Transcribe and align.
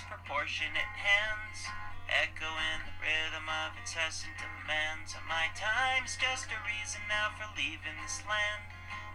disproportionate 0.00 0.94
hands, 1.08 1.58
echoing 2.08 2.80
the 2.88 2.96
rhythm 3.04 3.46
of 3.48 3.70
incessant 3.80 4.32
demands. 4.38 5.14
And 5.16 5.26
my 5.28 5.46
time's 5.54 6.16
just 6.16 6.46
a 6.56 6.58
reason 6.72 7.00
now 7.08 7.28
for 7.36 7.46
leaving 7.56 7.96
this 8.02 8.22
land 8.28 8.62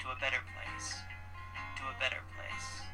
to 0.02 0.09
a 0.11 0.16
better 0.16 0.41
place, 0.54 0.88
to 1.77 1.84
a 1.89 1.95
better 2.00 2.21
place. 2.36 2.86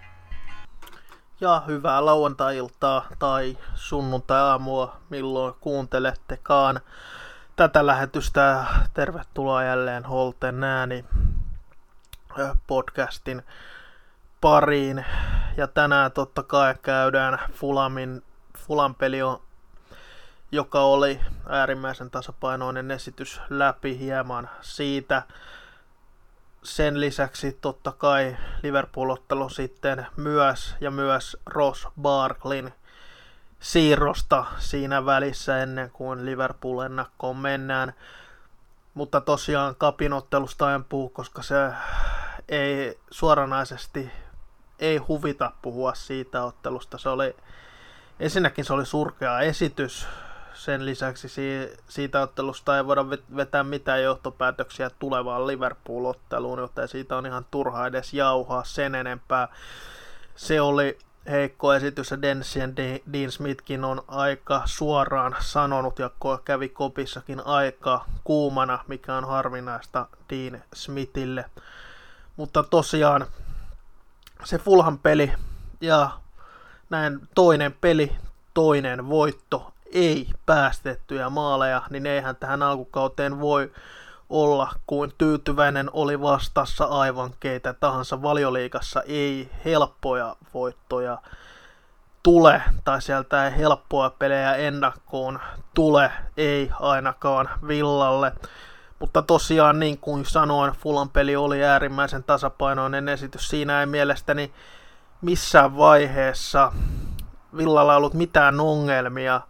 Ja 1.42 1.63
hyvää 1.67 2.06
lauantai-iltaa 2.06 3.08
tai 3.19 3.58
sunnuntai-aamua, 3.76 4.97
milloin 5.10 5.53
kuuntelettekaan 5.60 6.81
tätä 7.55 7.85
lähetystä. 7.85 8.65
Tervetuloa 8.94 9.63
jälleen 9.63 10.05
Holten 10.05 10.63
ääni 10.63 11.05
podcastin 12.67 13.44
pariin. 14.42 15.05
Ja 15.57 15.67
tänään 15.67 16.12
totta 16.12 16.44
kai 16.44 16.76
käydään 16.81 17.39
Fulamin, 17.53 18.23
Fulan 18.57 18.95
peli, 18.95 19.17
joka 20.52 20.81
oli 20.81 21.20
äärimmäisen 21.49 22.11
tasapainoinen 22.11 22.91
esitys 22.91 23.41
läpi 23.49 23.99
hieman 23.99 24.49
siitä. 24.61 25.23
Sen 26.63 26.99
lisäksi 26.99 27.57
totta 27.61 27.91
kai 27.91 28.38
Liverpool-ottelu 28.63 29.49
sitten 29.49 30.07
myös 30.17 30.75
ja 30.81 30.91
myös 30.91 31.38
Ross 31.45 31.88
Barklin 32.02 32.73
siirrosta 33.59 34.45
siinä 34.58 35.05
välissä 35.05 35.63
ennen 35.63 35.91
kuin 35.91 36.25
Liverpool 36.25 36.80
ennakkoon 36.80 37.38
mennään. 37.38 37.94
Mutta 38.94 39.21
tosiaan 39.21 39.75
kapinottelusta 39.75 40.75
en 40.75 40.83
puhu, 40.83 41.09
koska 41.09 41.41
se 41.41 41.55
ei 42.49 42.99
suoranaisesti 43.11 44.11
ei 44.81 44.98
huvita 44.98 45.52
puhua 45.62 45.94
siitä 45.94 46.44
ottelusta. 46.44 46.98
Se 46.98 47.09
oli, 47.09 47.35
ensinnäkin 48.20 48.66
se 48.66 48.73
oli 48.73 48.85
surkea 48.85 49.39
esitys, 49.39 50.08
sen 50.53 50.86
lisäksi 50.86 51.28
siitä 51.89 52.22
ottelusta 52.22 52.78
ei 52.78 52.86
voida 52.86 53.09
vetää 53.09 53.64
mitään 53.64 54.03
johtopäätöksiä 54.03 54.89
tulevaan 55.00 55.47
Liverpool-otteluun, 55.47 56.59
joten 56.59 56.88
siitä 56.88 57.17
on 57.17 57.25
ihan 57.25 57.45
turha 57.52 57.88
edes 57.88 58.14
jauhaa 58.14 58.64
sen 58.64 58.95
enempää. 58.95 59.47
Se 60.36 60.61
oli 60.61 60.98
heikko 61.30 61.73
esitys 61.73 62.11
ja 62.11 62.22
Densien 62.22 62.75
Dean 63.14 63.31
Smithkin 63.31 63.86
on 63.86 64.03
aika 64.08 64.61
suoraan 64.66 65.36
sanonut 65.39 66.00
ja 66.00 66.09
kävi 66.45 66.70
kopissakin 66.70 67.42
aika 67.45 68.05
kuumana, 68.23 68.80
mikä 68.88 69.16
on 69.16 69.27
harvinaista 69.27 70.08
Dean 70.30 70.64
Smithille. 70.73 71.45
Mutta 72.38 72.64
tosiaan 72.64 73.27
se 74.44 74.58
Fulham 74.58 74.97
peli 75.00 75.34
ja 75.81 76.09
näin 76.89 77.20
toinen 77.36 77.73
peli, 77.81 78.11
toinen 78.53 79.09
voitto, 79.09 79.73
ei 79.94 80.28
päästettyjä 80.45 81.30
maaleja, 81.30 81.81
niin 81.89 82.06
eihän 82.06 82.36
tähän 82.36 82.64
alkukauteen 82.64 83.39
voi 83.39 83.72
olla 84.30 84.72
kuin 84.88 85.14
tyytyväinen 85.17 85.89
oli 85.94 86.22
vastassa 86.22 86.86
aivan 86.86 87.33
keitä 87.39 87.73
tahansa 87.73 88.22
valioliikassa. 88.22 89.02
Ei 89.02 89.50
helppoja 89.66 90.36
voittoja 90.53 91.17
tule, 92.23 92.61
tai 92.83 93.02
sieltä 93.02 93.45
ei 93.45 93.58
helppoa 93.58 94.09
pelejä 94.09 94.55
ennakkoon 94.55 95.39
tule, 95.73 96.11
ei 96.38 96.72
ainakaan 96.80 97.50
Villalle. 97.67 98.31
Mutta 99.02 99.21
tosiaan 99.21 99.80
niin 99.80 99.97
kuin 99.97 100.25
sanoin, 100.25 100.73
Fulan 100.73 101.09
peli 101.09 101.35
oli 101.35 101.63
äärimmäisen 101.63 102.23
tasapainoinen 102.23 103.09
esitys. 103.09 103.47
Siinä 103.47 103.80
ei 103.80 103.85
mielestäni 103.85 104.53
missään 105.21 105.77
vaiheessa 105.77 106.71
Villalla 107.58 107.95
ollut 107.95 108.13
mitään 108.13 108.59
ongelmia. 108.59 109.41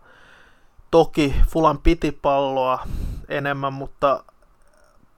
Toki 0.92 1.36
Fulan 1.48 1.78
piti 1.78 2.12
palloa 2.12 2.84
enemmän, 3.30 3.74
mutta 3.74 4.24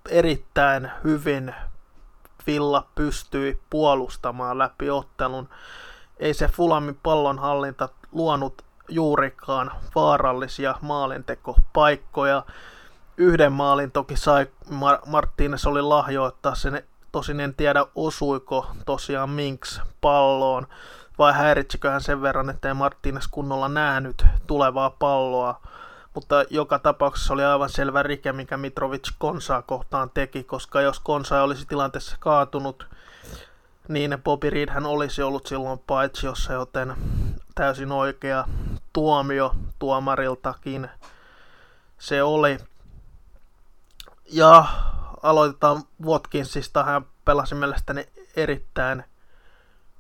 erittäin 0.09 0.91
hyvin 1.03 1.56
Villa 2.47 2.88
pystyi 2.96 3.62
puolustamaan 3.69 4.58
läpi 4.58 4.90
ottelun. 4.90 5.50
Ei 6.19 6.34
se 6.34 6.47
Fulamin 6.47 7.00
pallonhallinta 7.03 7.90
luonut 8.12 8.62
juurikaan 8.90 9.72
vaarallisia 9.96 10.75
maalintekopaikkoja 10.81 12.44
yhden 13.18 13.51
maalin 13.51 13.91
toki 13.91 14.18
sai, 14.18 14.47
Mar- 14.69 15.06
Martínez 15.06 15.68
oli 15.68 15.81
lahjoittaa 15.81 16.56
sen, 16.56 16.84
tosin 17.12 17.40
en 17.40 17.56
tiedä 17.56 17.85
osuiko 17.96 18.68
tosiaan 18.85 19.29
Minks 19.29 19.81
palloon, 20.01 20.68
vai 21.19 21.34
häiritsikö 21.34 21.91
hän 21.91 22.02
sen 22.02 22.22
verran, 22.22 22.50
ettei 22.50 22.73
Martínez 22.73 23.28
kunnolla 23.31 23.69
nähnyt 23.69 24.25
tulevaa 24.47 24.90
palloa, 24.90 25.62
mutta 26.13 26.46
joka 26.50 26.79
tapauksessa 26.79 27.34
oli 27.34 27.44
aivan 27.44 27.69
selvä 27.69 28.03
rike, 28.03 28.34
mikä 28.34 28.57
Mitrovic 28.57 29.12
Konsaa 29.18 29.62
kohtaan 29.62 30.09
teki, 30.13 30.44
koska 30.44 30.81
jos 30.81 31.00
Konsa 31.00 31.44
olisi 31.44 31.66
tilanteessa 31.66 32.18
kaatunut, 32.19 32.88
niin 33.88 34.18
Bobby 34.23 34.50
Reed 34.50 34.69
hän 34.69 34.85
olisi 34.85 35.22
ollut 35.22 35.46
silloin 35.46 35.79
paitsiossa, 35.88 36.53
joten 36.53 36.94
täysin 37.56 37.91
oikea 37.91 38.46
tuomio 38.94 39.56
tuomariltakin 39.79 40.90
se 41.97 42.23
oli. 42.23 42.57
Ja 44.31 44.66
aloitetaan 45.23 45.84
Watkinsista. 46.06 46.84
Hän 46.84 47.06
pelasi 47.25 47.56
mielestäni 47.56 48.07
erittäin 48.35 49.03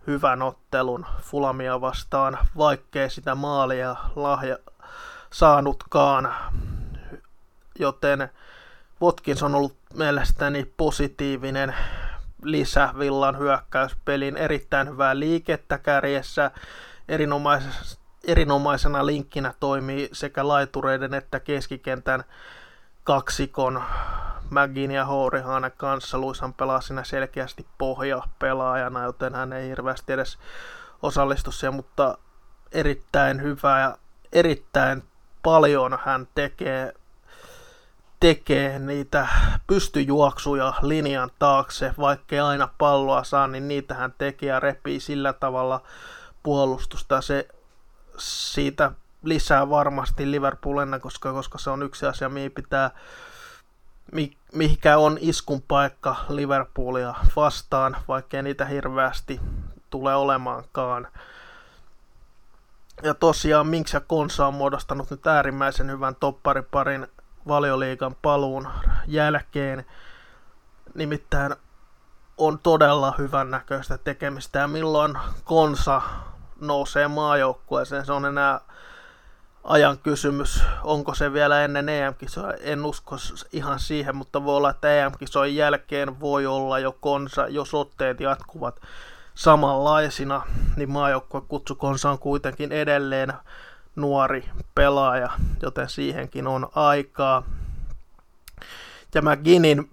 hyvän 0.07 0.41
ottelun 0.41 1.05
Fulamia 1.21 1.81
vastaan, 1.81 2.37
vaikkei 2.57 3.09
sitä 3.09 3.35
maalia 3.35 3.95
lahja 4.15 4.57
saanutkaan. 5.31 6.35
Joten 7.79 8.29
Watkins 9.01 9.43
on 9.43 9.55
ollut 9.55 9.77
mielestäni 9.93 10.73
positiivinen 10.77 11.75
lisä 12.43 12.93
Villan 12.99 13.39
hyökkäyspelin. 13.39 14.37
Erittäin 14.37 14.89
hyvää 14.89 15.19
liikettä 15.19 15.77
kärjessä. 15.77 16.51
Erinomaisena, 17.07 17.73
erinomaisena 18.23 19.05
linkkinä 19.05 19.53
toimii 19.59 20.09
sekä 20.11 20.47
laitureiden 20.47 21.13
että 21.13 21.39
keskikentän 21.39 22.23
kaksikon 23.03 23.83
Mägin 24.49 24.91
ja 24.91 25.05
Hourihanen 25.05 25.71
kanssa. 25.77 26.17
Luishan 26.17 26.53
pelaa 26.53 26.81
siinä 26.81 27.03
selkeästi 27.03 27.65
pohjapelaajana, 27.77 29.03
joten 29.03 29.35
hän 29.35 29.53
ei 29.53 29.69
hirveästi 29.69 30.13
edes 30.13 30.37
osallistu 31.01 31.51
siihen, 31.51 31.73
mutta 31.73 32.17
erittäin 32.71 33.41
hyvä 33.41 33.79
ja 33.79 33.97
erittäin 34.33 35.03
paljon 35.43 35.99
hän 36.05 36.27
tekee, 36.35 36.93
tekee 38.19 38.79
niitä 38.79 39.27
pystyjuoksuja 39.67 40.73
linjan 40.81 41.29
taakse, 41.39 41.93
vaikkei 41.99 42.39
aina 42.39 42.69
palloa 42.77 43.23
saa, 43.23 43.47
niin 43.47 43.67
niitä 43.67 43.93
hän 43.93 44.13
tekee 44.17 44.49
ja 44.49 44.59
repii 44.59 44.99
sillä 44.99 45.33
tavalla 45.33 45.81
puolustusta. 46.43 47.21
Se 47.21 47.47
siitä 48.17 48.91
lisää 49.23 49.69
varmasti 49.69 50.31
Liverpoolina, 50.31 50.99
koska, 50.99 51.33
koska 51.33 51.57
se 51.57 51.69
on 51.69 51.83
yksi 51.83 52.05
asia, 52.05 52.29
mihin 52.29 52.51
pitää 52.51 52.91
mihinkä 54.53 54.97
on 54.97 55.17
iskun 55.21 55.61
paikka 55.61 56.15
Liverpoolia 56.29 57.13
vastaan, 57.35 57.97
vaikkei 58.07 58.43
niitä 58.43 58.65
hirveästi 58.65 59.41
tule 59.89 60.15
olemaankaan. 60.15 61.07
Ja 63.03 63.13
tosiaan 63.13 63.67
Minks 63.67 63.93
ja 63.93 63.99
Konsa 63.99 64.47
on 64.47 64.53
muodostanut 64.53 65.11
nyt 65.11 65.27
äärimmäisen 65.27 65.91
hyvän 65.91 66.15
toppariparin 66.15 67.07
valioliigan 67.47 68.15
paluun 68.21 68.67
jälkeen. 69.07 69.85
Nimittäin 70.95 71.55
on 72.37 72.59
todella 72.59 73.13
hyvän 73.17 73.51
näköistä 73.51 73.97
tekemistä 73.97 74.59
ja 74.59 74.67
milloin 74.67 75.17
Konsa 75.43 76.01
nousee 76.61 77.07
maajoukkueeseen, 77.07 78.05
se 78.05 78.13
on 78.13 78.25
enää 78.25 78.59
ajan 79.63 79.97
kysymys. 79.97 80.63
Onko 80.83 81.13
se 81.13 81.33
vielä 81.33 81.63
ennen 81.63 81.89
EM-kisoja? 81.89 82.53
En 82.61 82.85
usko 82.85 83.15
ihan 83.51 83.79
siihen, 83.79 84.15
mutta 84.15 84.43
voi 84.43 84.57
olla, 84.57 84.69
että 84.69 84.93
EM-kisojen 84.93 85.55
jälkeen 85.55 86.19
voi 86.19 86.45
olla 86.45 86.79
jo 86.79 86.97
konsa, 87.01 87.47
jos 87.47 87.73
otteet 87.73 88.19
jatkuvat 88.19 88.79
samanlaisina, 89.35 90.41
niin 90.75 90.91
maajoukkue 90.91 91.41
kutsukonsa 91.41 92.11
on 92.11 92.19
kuitenkin 92.19 92.71
edelleen 92.71 93.33
nuori 93.95 94.49
pelaaja, 94.75 95.29
joten 95.61 95.89
siihenkin 95.89 96.47
on 96.47 96.69
aikaa. 96.75 97.43
Ja 99.15 99.21
McGinnin 99.21 99.92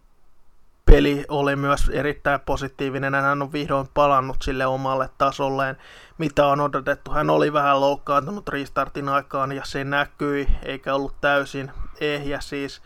peli 0.85 1.25
oli 1.29 1.57
myös 1.57 1.89
erittäin 1.89 2.41
positiivinen. 2.41 3.15
Hän 3.15 3.43
on 3.43 3.53
vihdoin 3.53 3.89
palannut 3.95 4.37
sille 4.43 4.67
omalle 4.67 5.11
tasolleen, 5.19 5.77
mitä 6.19 6.47
on 6.47 6.61
odotettu. 6.61 7.11
Hän 7.11 7.31
oli 7.31 7.53
vähän 7.53 7.81
loukkaantunut 7.81 8.49
restartin 8.49 9.09
aikaan 9.09 9.53
ja 9.53 9.63
se 9.65 9.85
näkyi, 9.85 10.49
eikä 10.65 10.95
ollut 10.95 11.21
täysin 11.21 11.71
ehjä 12.01 12.41
siis. 12.41 12.83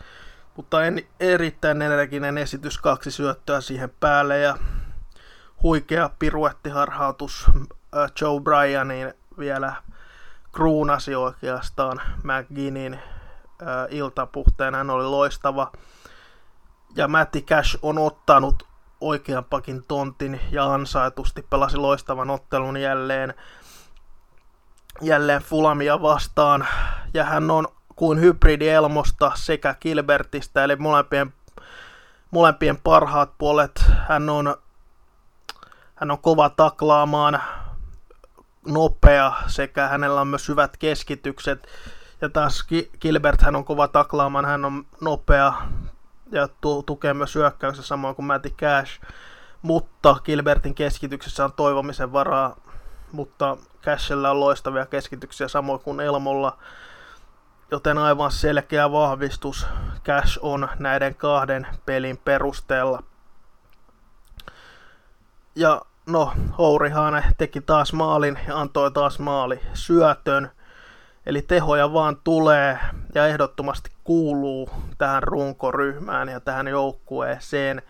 Mutta 0.55 0.85
en, 0.85 1.03
erittäin 1.19 1.81
energinen 1.81 2.37
esitys, 2.37 2.77
kaksi 2.77 3.11
syöttöä 3.11 3.61
siihen 3.61 3.89
päälle 3.99 4.39
ja 4.39 4.57
huikea 5.63 6.09
piruettiharhautus 6.19 7.45
äh, 7.47 8.11
Joe 8.21 8.41
Bryaniin 8.41 9.13
vielä 9.37 9.73
kruunasi 10.51 11.15
oikeastaan 11.15 12.01
McGinnin 12.23 12.93
äh, 12.93 12.99
iltapuhteen. 13.89 14.75
Hän 14.75 14.89
oli 14.89 15.05
loistava. 15.05 15.71
Ja 16.95 17.07
Matti 17.07 17.41
Cash 17.41 17.77
on 17.81 17.97
ottanut 17.97 18.63
oikean 19.01 19.45
pakin 19.45 19.83
tontin 19.87 20.39
ja 20.51 20.73
ansaitusti 20.73 21.41
pelasi 21.49 21.77
loistavan 21.77 22.29
ottelun 22.29 22.77
jälleen, 22.77 23.33
jälleen 25.01 25.41
Fulamia 25.41 26.01
vastaan. 26.01 26.67
Ja 27.13 27.23
hän 27.23 27.51
on 27.51 27.67
kuin 27.95 28.19
hybridi 28.19 28.69
Elmosta 28.69 29.31
sekä 29.35 29.75
Gilbertistä, 29.81 30.63
eli 30.63 30.75
molempien, 30.75 31.33
molempien 32.31 32.77
parhaat 32.77 33.31
puolet. 33.37 33.85
Hän 34.07 34.29
on, 34.29 34.55
hän 35.95 36.11
on 36.11 36.19
kova 36.19 36.49
taklaamaan, 36.49 37.41
nopea 38.67 39.33
sekä 39.47 39.87
hänellä 39.87 40.21
on 40.21 40.27
myös 40.27 40.47
hyvät 40.47 40.77
keskitykset. 40.77 41.67
Ja 42.21 42.29
taas 42.29 42.67
Gilbert 43.01 43.41
hän 43.41 43.55
on 43.55 43.65
kova 43.65 43.87
taklaamaan, 43.87 44.45
hän 44.45 44.65
on 44.65 44.85
nopea 45.01 45.53
ja 46.37 46.47
tu- 46.61 46.83
tukee 46.83 47.13
myös 47.13 47.35
hyökkäyksessä 47.35 47.87
samoin 47.87 48.15
kuin 48.15 48.25
Matty 48.25 48.49
Cash. 48.49 49.01
Mutta 49.61 50.15
Gilbertin 50.23 50.75
keskityksessä 50.75 51.45
on 51.45 51.53
toivomisen 51.53 52.13
varaa, 52.13 52.55
mutta 53.11 53.57
Cashilla 53.81 54.31
on 54.31 54.39
loistavia 54.39 54.85
keskityksiä 54.85 55.47
samoin 55.47 55.79
kuin 55.79 55.99
Elmolla. 55.99 56.57
Joten 57.71 57.97
aivan 57.97 58.31
selkeä 58.31 58.91
vahvistus 58.91 59.67
Cash 60.03 60.39
on 60.41 60.69
näiden 60.79 61.15
kahden 61.15 61.67
pelin 61.85 62.17
perusteella. 62.17 63.03
Ja 65.55 65.81
no, 66.05 66.33
Hourihan 66.57 67.23
teki 67.37 67.61
taas 67.61 67.93
maalin 67.93 68.39
ja 68.47 68.59
antoi 68.59 68.91
taas 68.91 69.19
maali 69.19 69.59
syötön. 69.73 70.51
Eli 71.25 71.41
tehoja 71.41 71.93
vaan 71.93 72.17
tulee 72.23 72.79
ja 73.15 73.27
ehdottomasti 73.27 73.89
kuuluu 74.03 74.69
tähän 74.97 75.23
runkoryhmään 75.23 76.29
ja 76.29 76.39
tähän 76.39 76.67
joukkueeseen, 76.67 77.81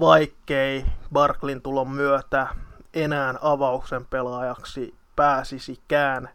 vaikkei 0.00 0.84
Barklin 1.12 1.62
tulon 1.62 1.90
myötä 1.90 2.46
enää 2.94 3.34
avauksen 3.40 4.06
pelaajaksi 4.06 4.94
pääsisikään. 5.16 6.28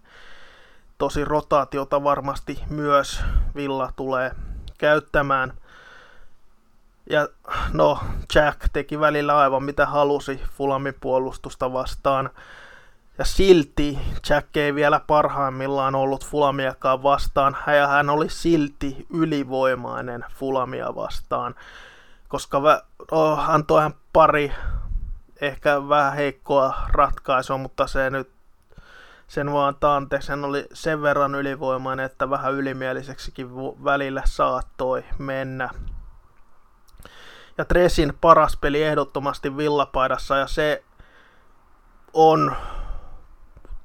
Tosi 0.97 1.25
rotaatiota 1.25 2.03
varmasti 2.03 2.63
myös 2.69 3.21
Villa 3.55 3.91
tulee 3.95 4.31
käyttämään. 4.77 5.53
Ja 7.09 7.27
no, 7.73 7.99
Jack 8.35 8.59
teki 8.73 8.99
välillä 8.99 9.37
aivan 9.37 9.63
mitä 9.63 9.85
halusi 9.85 10.41
Fulamin 10.57 10.95
puolustusta 10.99 11.73
vastaan. 11.73 12.29
Ja 13.17 13.25
silti 13.25 13.99
Jack 14.29 14.57
ei 14.57 14.75
vielä 14.75 14.99
parhaimmillaan 15.07 15.95
ollut 15.95 16.25
Fulamiakaan 16.25 17.03
vastaan, 17.03 17.57
ja 17.77 17.87
hän 17.87 18.09
oli 18.09 18.29
silti 18.29 19.05
ylivoimainen 19.13 20.25
Fulamia 20.35 20.95
vastaan, 20.95 21.55
koska 22.27 22.63
vä, 22.63 22.81
oh, 23.11 23.49
antoi 23.49 23.81
hän 23.81 23.93
pari 24.13 24.51
ehkä 25.41 25.89
vähän 25.89 26.13
heikkoa 26.13 26.73
ratkaisua, 26.89 27.57
mutta 27.57 27.87
se 27.87 28.09
nyt 28.09 28.29
sen 29.27 29.53
vaan 29.53 29.75
anteeksi, 29.81 30.29
hän 30.29 30.45
oli 30.45 30.67
sen 30.73 31.01
verran 31.01 31.35
ylivoimainen, 31.35 32.05
että 32.05 32.29
vähän 32.29 32.53
ylimieliseksikin 32.53 33.55
välillä 33.83 34.21
saattoi 34.25 35.05
mennä. 35.17 35.69
Ja 37.57 37.65
Tresin 37.65 38.13
paras 38.21 38.57
peli 38.57 38.83
ehdottomasti 38.83 39.57
villapaidassa 39.57 40.37
ja 40.37 40.47
se 40.47 40.83
on 42.13 42.55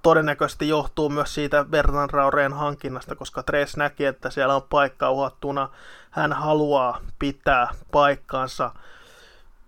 todennäköisesti 0.02 0.68
johtuu 0.68 1.08
myös 1.08 1.34
siitä 1.34 1.64
Bertan 1.64 2.10
Raureen 2.10 2.52
hankinnasta, 2.52 3.14
koska 3.14 3.42
Tres 3.42 3.76
näki, 3.76 4.04
että 4.04 4.30
siellä 4.30 4.54
on 4.54 4.62
paikka 4.62 5.10
uhattuna. 5.10 5.68
Hän 6.10 6.32
haluaa 6.32 7.00
pitää 7.18 7.68
paikkansa. 7.92 8.70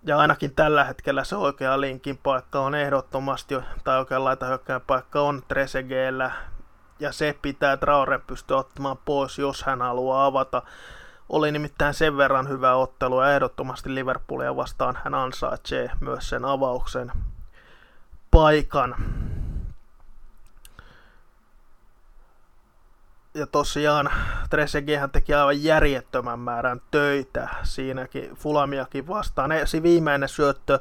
Ja 0.03 0.17
ainakin 0.17 0.55
tällä 0.55 0.83
hetkellä 0.83 1.23
se 1.23 1.35
oikea 1.35 1.81
linkin 1.81 2.17
paikka 2.17 2.59
on 2.59 2.75
ehdottomasti, 2.75 3.55
tai 3.83 3.99
oikean 3.99 4.23
laitahyökkäjän 4.23 4.81
paikka 4.81 5.21
on 5.21 5.43
Tresegeellä. 5.47 6.31
Ja 6.99 7.11
se 7.11 7.35
pitää 7.41 7.77
Traore 7.77 8.19
pystyä 8.19 8.57
ottamaan 8.57 8.97
pois, 9.05 9.39
jos 9.39 9.63
hän 9.63 9.81
haluaa 9.81 10.25
avata. 10.25 10.61
Oli 11.29 11.51
nimittäin 11.51 11.93
sen 11.93 12.17
verran 12.17 12.49
hyvä 12.49 12.75
ottelu 12.75 13.21
ja 13.21 13.31
ehdottomasti 13.31 13.95
Liverpoolia 13.95 14.55
vastaan 14.55 14.99
hän 15.03 15.13
ansaitsee 15.13 15.91
myös 15.99 16.29
sen 16.29 16.45
avauksen 16.45 17.11
paikan. 18.31 18.95
Ja 23.35 23.47
tosiaan 23.47 24.09
Trezeguethan 24.49 25.11
teki 25.11 25.33
aivan 25.33 25.63
järjettömän 25.63 26.39
määrän 26.39 26.81
töitä 26.91 27.49
siinäkin 27.63 28.35
Fulamiakin 28.35 29.07
vastaan. 29.07 29.51
Se 29.65 29.83
viimeinen 29.83 30.29
syöttö 30.29 30.79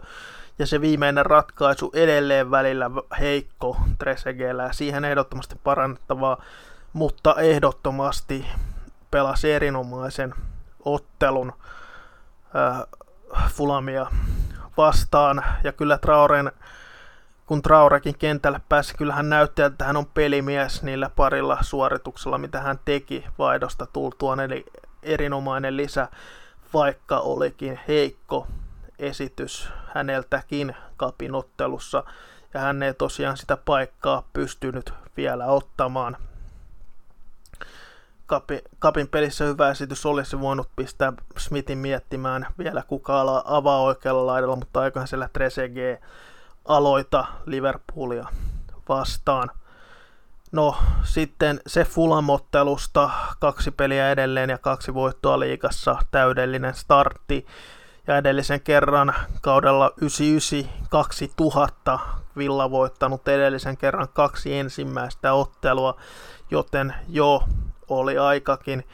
ja 0.59 0.67
se 0.67 0.81
viimeinen 0.81 1.27
ratkaisu 1.27 1.91
edelleen 1.95 2.51
välillä 2.51 2.91
heikko 3.21 3.77
Trezeguetllä 3.99 4.63
ja 4.63 4.73
siihen 4.73 5.05
ehdottomasti 5.05 5.57
parannettavaa, 5.65 6.43
mutta 6.93 7.35
ehdottomasti 7.35 8.47
pelasi 9.11 9.53
erinomaisen 9.53 10.35
ottelun 10.85 11.53
äh, 12.57 12.83
Fulamia 13.49 14.07
vastaan 14.77 15.45
ja 15.65 15.73
kyllä 15.73 15.99
Traoren 15.99 16.53
kun 17.47 17.63
Traurekin 17.63 18.19
kentälle 18.19 18.61
pääsi, 18.69 18.95
kyllä 18.97 19.15
hän 19.15 19.31
näytti, 19.31 19.63
että 19.63 19.85
hän 19.85 19.97
on 19.97 20.07
pelimies 20.07 20.83
niillä 20.83 21.11
parilla 21.17 21.59
suorituksella, 21.61 22.39
mitä 22.39 22.61
hän 22.61 22.79
teki 22.85 23.25
vaihdosta 23.39 23.87
tultuaan, 23.87 24.41
eli 24.41 24.65
erinomainen 25.03 25.77
lisä, 25.77 26.09
vaikka 26.75 27.19
olikin 27.19 27.81
heikko 27.89 28.47
esitys 28.99 29.69
häneltäkin 29.95 30.77
kapinottelussa, 30.97 32.05
ja 32.55 32.61
hän 32.61 32.83
ei 32.83 32.95
tosiaan 32.95 33.37
sitä 33.37 33.57
paikkaa 33.57 34.29
pystynyt 34.33 34.93
vielä 35.17 35.47
ottamaan. 35.47 36.17
Kapi, 38.27 38.63
kapin 38.79 39.09
pelissä 39.09 39.45
hyvä 39.45 39.71
esitys 39.71 40.07
olisi 40.07 40.41
voinut 40.41 40.69
pistää 40.77 41.13
Smithin 41.39 41.79
miettimään 41.79 42.47
vielä 42.59 42.83
kuka 42.87 43.43
avaa 43.45 43.81
oikealla 43.81 44.27
laidalla, 44.27 44.57
mutta 44.57 44.81
aikohan 44.81 45.09
siellä 45.09 45.29
Trezeguet 45.33 46.01
aloita 46.65 47.27
Liverpoolia 47.47 48.29
vastaan. 48.89 49.51
No 50.53 50.77
sitten 51.03 51.61
se 51.67 51.85
Fulamottelusta 51.85 53.11
kaksi 53.41 53.71
peliä 53.71 54.11
edelleen 54.11 54.51
ja 54.51 54.59
kaksi 54.59 54.95
voittoa 54.95 55.41
liikassa, 55.41 55.97
täydellinen 56.11 56.75
startti. 56.75 57.47
Ja 58.07 58.17
edellisen 58.17 58.61
kerran 58.61 59.15
kaudella 59.41 59.93
99-2000 61.97 61.99
Villa 62.37 62.71
voittanut 62.71 63.29
edellisen 63.29 63.77
kerran 63.77 64.09
kaksi 64.13 64.59
ensimmäistä 64.59 65.33
ottelua, 65.33 65.97
joten 66.51 66.95
jo 67.09 67.43
oli 67.89 68.19
aikakin. 68.19 68.85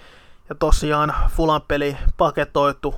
Ja 0.48 0.54
tosiaan 0.54 1.14
Fulan 1.28 1.62
peli 1.68 1.96
paketoitu 2.16 2.94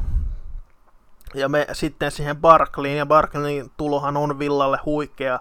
ja 1.34 1.48
me 1.48 1.66
sitten 1.72 2.10
siihen 2.10 2.36
Barkleyin, 2.36 2.98
ja 2.98 3.06
Barkleyin 3.06 3.70
tulohan 3.76 4.16
on 4.16 4.38
Villalle 4.38 4.78
huikea 4.84 5.40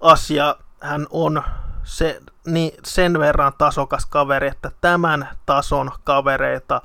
asia. 0.00 0.56
Hän 0.80 1.06
on 1.10 1.42
se, 1.84 2.20
niin 2.46 2.72
sen 2.84 3.18
verran 3.18 3.52
tasokas 3.58 4.06
kaveri, 4.06 4.48
että 4.48 4.70
tämän 4.80 5.28
tason 5.46 5.90
kavereita 6.04 6.82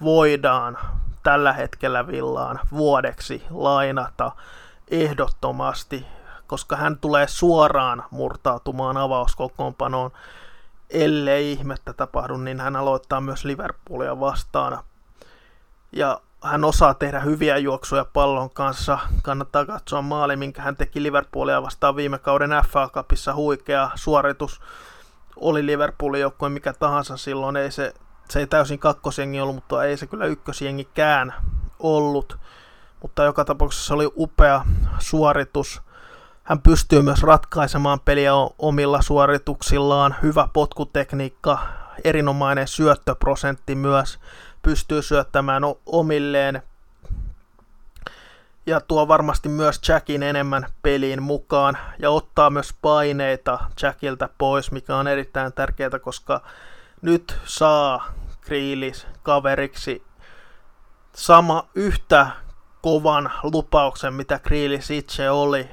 voidaan 0.00 0.78
tällä 1.22 1.52
hetkellä 1.52 2.06
Villaan 2.06 2.60
vuodeksi 2.72 3.44
lainata 3.50 4.32
ehdottomasti, 4.90 6.06
koska 6.46 6.76
hän 6.76 6.98
tulee 6.98 7.28
suoraan 7.28 8.04
murtautumaan 8.10 8.96
avauskokoonpanoon. 8.96 10.10
Ellei 10.90 11.52
ihmettä 11.52 11.92
tapahdu, 11.92 12.36
niin 12.36 12.60
hän 12.60 12.76
aloittaa 12.76 13.20
myös 13.20 13.44
Liverpoolia 13.44 14.20
vastaan. 14.20 14.78
Ja 15.92 16.20
hän 16.42 16.64
osaa 16.64 16.94
tehdä 16.94 17.20
hyviä 17.20 17.58
juoksuja 17.58 18.04
pallon 18.12 18.50
kanssa. 18.50 18.98
Kannattaa 19.22 19.66
katsoa 19.66 20.02
maali, 20.02 20.36
minkä 20.36 20.62
hän 20.62 20.76
teki 20.76 21.02
Liverpoolia 21.02 21.62
vastaan 21.62 21.96
viime 21.96 22.18
kauden 22.18 22.50
FA 22.68 22.88
Cupissa. 22.88 23.34
Huikea 23.34 23.90
suoritus. 23.94 24.60
Oli 25.36 25.66
Liverpoolin 25.66 26.20
joukkue 26.20 26.48
mikä 26.48 26.72
tahansa 26.72 27.16
silloin. 27.16 27.56
Ei 27.56 27.70
se, 27.70 27.94
se 28.30 28.40
ei 28.40 28.46
täysin 28.46 28.78
kakkosjengi 28.78 29.40
ollut, 29.40 29.54
mutta 29.54 29.84
ei 29.84 29.96
se 29.96 30.06
kyllä 30.06 30.26
ykkösjengikään 30.26 31.34
ollut. 31.78 32.38
Mutta 33.02 33.24
joka 33.24 33.44
tapauksessa 33.44 33.94
oli 33.94 34.12
upea 34.16 34.64
suoritus. 34.98 35.82
Hän 36.42 36.62
pystyy 36.62 37.02
myös 37.02 37.22
ratkaisemaan 37.22 38.00
peliä 38.00 38.32
omilla 38.58 39.02
suorituksillaan. 39.02 40.16
Hyvä 40.22 40.48
potkutekniikka, 40.52 41.58
erinomainen 42.04 42.68
syöttöprosentti 42.68 43.74
myös 43.74 44.18
pystyy 44.62 45.02
syöttämään 45.02 45.62
omilleen. 45.86 46.62
ja 48.66 48.80
tuo 48.80 49.08
varmasti 49.08 49.48
myös 49.48 49.80
Jackin 49.88 50.22
enemmän 50.22 50.66
peliin 50.82 51.22
mukaan 51.22 51.78
ja 51.98 52.10
ottaa 52.10 52.50
myös 52.50 52.74
paineita 52.82 53.58
Jackiltä 53.82 54.28
pois, 54.38 54.70
mikä 54.72 54.96
on 54.96 55.08
erittäin 55.08 55.52
tärkeää, 55.52 55.98
koska 56.02 56.40
nyt 57.02 57.38
saa 57.44 58.12
Kriilis 58.40 59.06
kaveriksi 59.22 60.02
sama 61.14 61.68
yhtä 61.74 62.26
kovan 62.82 63.32
lupauksen, 63.42 64.14
mitä 64.14 64.38
Kriilis 64.38 64.90
itse 64.90 65.30
oli. 65.30 65.68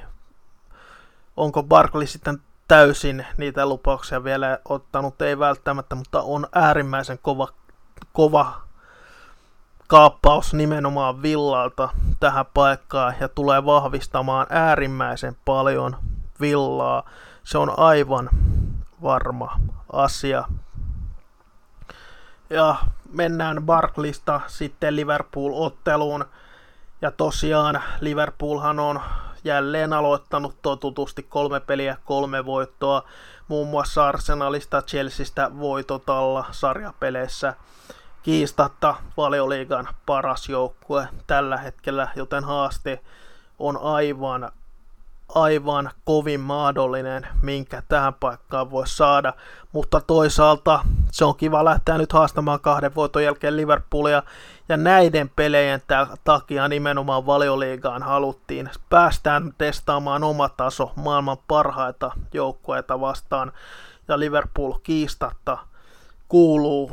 Onko 1.36 1.62
Barkley 1.62 2.06
sitten 2.06 2.42
täysin 2.68 3.26
niitä 3.36 3.66
lupauksia 3.66 4.24
vielä 4.24 4.58
ottanut? 4.68 5.22
Ei 5.22 5.38
välttämättä, 5.38 5.94
mutta 5.94 6.22
on 6.22 6.46
äärimmäisen 6.54 7.18
kova, 7.22 7.48
kova 8.12 8.60
kaappaus 9.86 10.54
nimenomaan 10.54 11.22
Villalta 11.22 11.88
tähän 12.20 12.46
paikkaan 12.54 13.14
ja 13.20 13.28
tulee 13.28 13.64
vahvistamaan 13.64 14.46
äärimmäisen 14.50 15.36
paljon 15.44 15.96
Villaa. 16.40 17.10
Se 17.44 17.58
on 17.58 17.78
aivan 17.78 18.30
varma 19.02 19.60
asia. 19.92 20.44
Ja 22.50 22.76
mennään 23.12 23.62
Barklista 23.62 24.40
sitten 24.46 24.96
Liverpool-otteluun. 24.96 26.24
Ja 27.02 27.10
tosiaan 27.10 27.82
Liverpoolhan 28.00 28.80
on 28.80 29.00
jälleen 29.46 29.92
aloittanut 29.92 30.56
totutusti 30.62 31.22
kolme 31.22 31.60
peliä, 31.60 31.96
kolme 32.04 32.46
voittoa. 32.46 33.02
Muun 33.48 33.68
muassa 33.68 34.08
Arsenalista, 34.08 34.82
Chelseastä 34.82 35.50
voitotalla 35.58 36.44
sarjapeleissä 36.50 37.54
kiistatta 38.22 38.94
valioliigan 39.16 39.88
paras 40.06 40.48
joukkue 40.48 41.08
tällä 41.26 41.56
hetkellä, 41.56 42.08
joten 42.16 42.44
haaste 42.44 43.00
on 43.58 43.78
aivan, 43.82 44.52
aivan 45.34 45.90
kovin 46.04 46.40
mahdollinen, 46.40 47.26
minkä 47.42 47.82
tähän 47.88 48.14
paikkaan 48.14 48.70
voi 48.70 48.86
saada. 48.86 49.32
Mutta 49.72 50.00
toisaalta 50.00 50.80
se 51.12 51.24
on 51.24 51.36
kiva 51.36 51.64
lähteä 51.64 51.98
nyt 51.98 52.12
haastamaan 52.12 52.60
kahden 52.60 52.94
voiton 52.94 53.24
jälkeen 53.24 53.56
Liverpoolia, 53.56 54.22
ja 54.68 54.76
näiden 54.76 55.30
pelejen 55.36 55.82
takia 56.24 56.68
nimenomaan 56.68 57.26
valioliigaan 57.26 58.02
haluttiin. 58.02 58.70
Päästään 58.90 59.54
testaamaan 59.58 60.24
oma 60.24 60.48
taso 60.48 60.92
maailman 60.96 61.36
parhaita 61.48 62.10
joukkueita 62.32 63.00
vastaan, 63.00 63.52
ja 64.08 64.18
Liverpool 64.18 64.72
kiistatta 64.82 65.58
kuuluu 66.28 66.90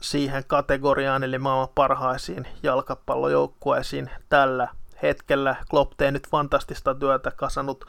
siihen 0.00 0.44
kategoriaan, 0.46 1.24
eli 1.24 1.38
maailman 1.38 1.68
parhaisiin 1.74 2.46
jalkapallojoukkueisiin 2.62 4.10
tällä 4.28 4.68
hetkellä. 5.02 5.56
Klopp 5.70 5.92
tee 5.96 6.10
nyt 6.10 6.28
fantastista 6.30 6.94
työtä, 6.94 7.30
kasannut 7.30 7.84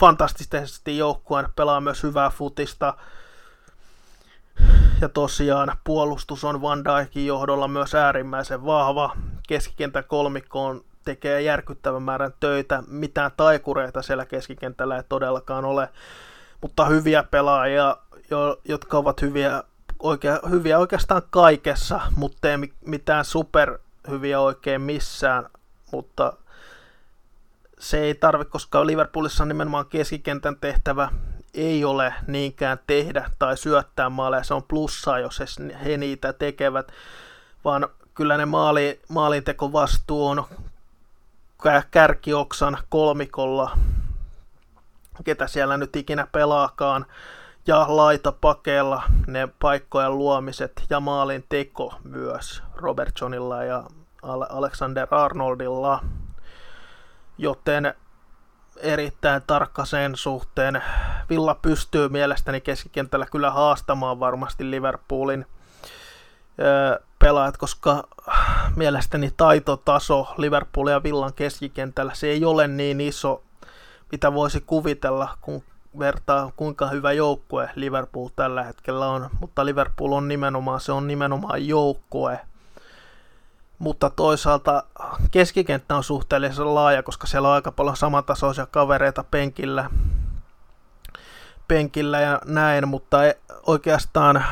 fantastisesti 0.00 0.98
joukkueen, 0.98 1.48
pelaa 1.56 1.80
myös 1.80 2.02
hyvää 2.02 2.30
futista. 2.30 2.94
Ja 5.00 5.08
tosiaan 5.08 5.76
puolustus 5.84 6.44
on 6.44 6.62
Van 6.62 6.84
Dijkin 6.84 7.26
johdolla 7.26 7.68
myös 7.68 7.94
äärimmäisen 7.94 8.64
vahva. 8.64 9.16
Keskikentän 9.48 10.04
kolmikkoon 10.04 10.84
tekee 11.04 11.42
järkyttävän 11.42 12.02
määrän 12.02 12.34
töitä. 12.40 12.82
Mitään 12.86 13.30
taikureita 13.36 14.02
siellä 14.02 14.26
keskikentällä 14.26 14.96
ei 14.96 15.02
todellakaan 15.08 15.64
ole, 15.64 15.88
mutta 16.60 16.84
hyviä 16.84 17.22
pelaajia, 17.22 17.96
jotka 18.64 18.98
ovat 18.98 19.22
hyviä 19.22 19.62
oikea, 19.98 20.40
hyviä 20.50 20.78
oikeastaan 20.78 21.22
kaikessa, 21.30 22.00
mutta 22.16 22.48
ei 22.50 22.56
mitään 22.86 23.24
super 23.24 23.78
hyviä 24.08 24.40
oikein 24.40 24.80
missään, 24.80 25.46
mutta 25.92 26.32
se 27.78 27.98
ei 27.98 28.14
tarvi, 28.14 28.44
koska 28.44 28.86
Liverpoolissa 28.86 29.44
on 29.44 29.48
nimenomaan 29.48 29.86
keskikentän 29.86 30.56
tehtävä 30.60 31.08
ei 31.54 31.84
ole 31.84 32.14
niinkään 32.26 32.78
tehdä 32.86 33.30
tai 33.38 33.56
syöttää 33.56 34.10
maaleja, 34.10 34.44
se 34.44 34.54
on 34.54 34.62
plussaa, 34.62 35.18
jos 35.18 35.42
he 35.84 35.96
niitä 35.96 36.32
tekevät, 36.32 36.92
vaan 37.64 37.88
kyllä 38.14 38.36
ne 38.36 38.46
maali, 38.46 39.00
maalinteko 39.08 39.72
vastuu 39.72 40.26
on 40.26 40.44
kärkioksan 41.90 42.78
kolmikolla, 42.88 43.78
ketä 45.24 45.46
siellä 45.46 45.76
nyt 45.76 45.96
ikinä 45.96 46.26
pelaakaan, 46.32 47.06
ja 47.66 47.86
laitapakeilla 47.88 49.02
ne 49.26 49.48
paikkojen 49.60 50.18
luomiset 50.18 50.82
ja 50.90 51.00
maalin 51.00 51.44
teko 51.48 51.94
myös 52.04 52.62
Robertsonilla 52.74 53.64
ja 53.64 53.84
Alexander 54.48 55.06
Arnoldilla, 55.10 56.04
joten 57.38 57.94
erittäin 58.76 59.42
tarkka 59.46 59.84
sen 59.84 60.16
suhteen. 60.16 60.82
Villa 61.30 61.54
pystyy 61.54 62.08
mielestäni 62.08 62.60
keskikentällä 62.60 63.26
kyllä 63.26 63.50
haastamaan 63.50 64.20
varmasti 64.20 64.70
Liverpoolin 64.70 65.46
pelaajat, 67.18 67.56
koska 67.56 68.08
mielestäni 68.76 69.32
taitotaso 69.36 70.34
Liverpool 70.36 70.88
ja 70.88 71.02
Villan 71.02 71.34
keskikentällä 71.34 72.14
se 72.14 72.26
ei 72.26 72.44
ole 72.44 72.68
niin 72.68 73.00
iso, 73.00 73.42
mitä 74.12 74.34
voisi 74.34 74.60
kuvitella, 74.60 75.38
kun 75.40 75.62
vertaa, 75.98 76.52
kuinka 76.56 76.86
hyvä 76.86 77.12
joukkue 77.12 77.70
Liverpool 77.74 78.28
tällä 78.36 78.62
hetkellä 78.62 79.06
on, 79.06 79.30
mutta 79.40 79.66
Liverpool 79.66 80.12
on 80.12 80.28
nimenomaan, 80.28 80.80
se 80.80 80.92
on 80.92 81.06
nimenomaan 81.06 81.66
joukkue. 81.66 82.40
Mutta 83.78 84.10
toisaalta 84.10 84.84
keskikenttä 85.30 85.96
on 85.96 86.04
suhteellisen 86.04 86.74
laaja, 86.74 87.02
koska 87.02 87.26
siellä 87.26 87.48
on 87.48 87.54
aika 87.54 87.72
paljon 87.72 87.96
samantasoisia 87.96 88.66
kavereita 88.66 89.24
penkillä, 89.30 89.90
penkillä 91.70 92.20
ja 92.20 92.40
näin, 92.44 92.88
mutta 92.88 93.24
e- 93.24 93.38
oikeastaan 93.66 94.44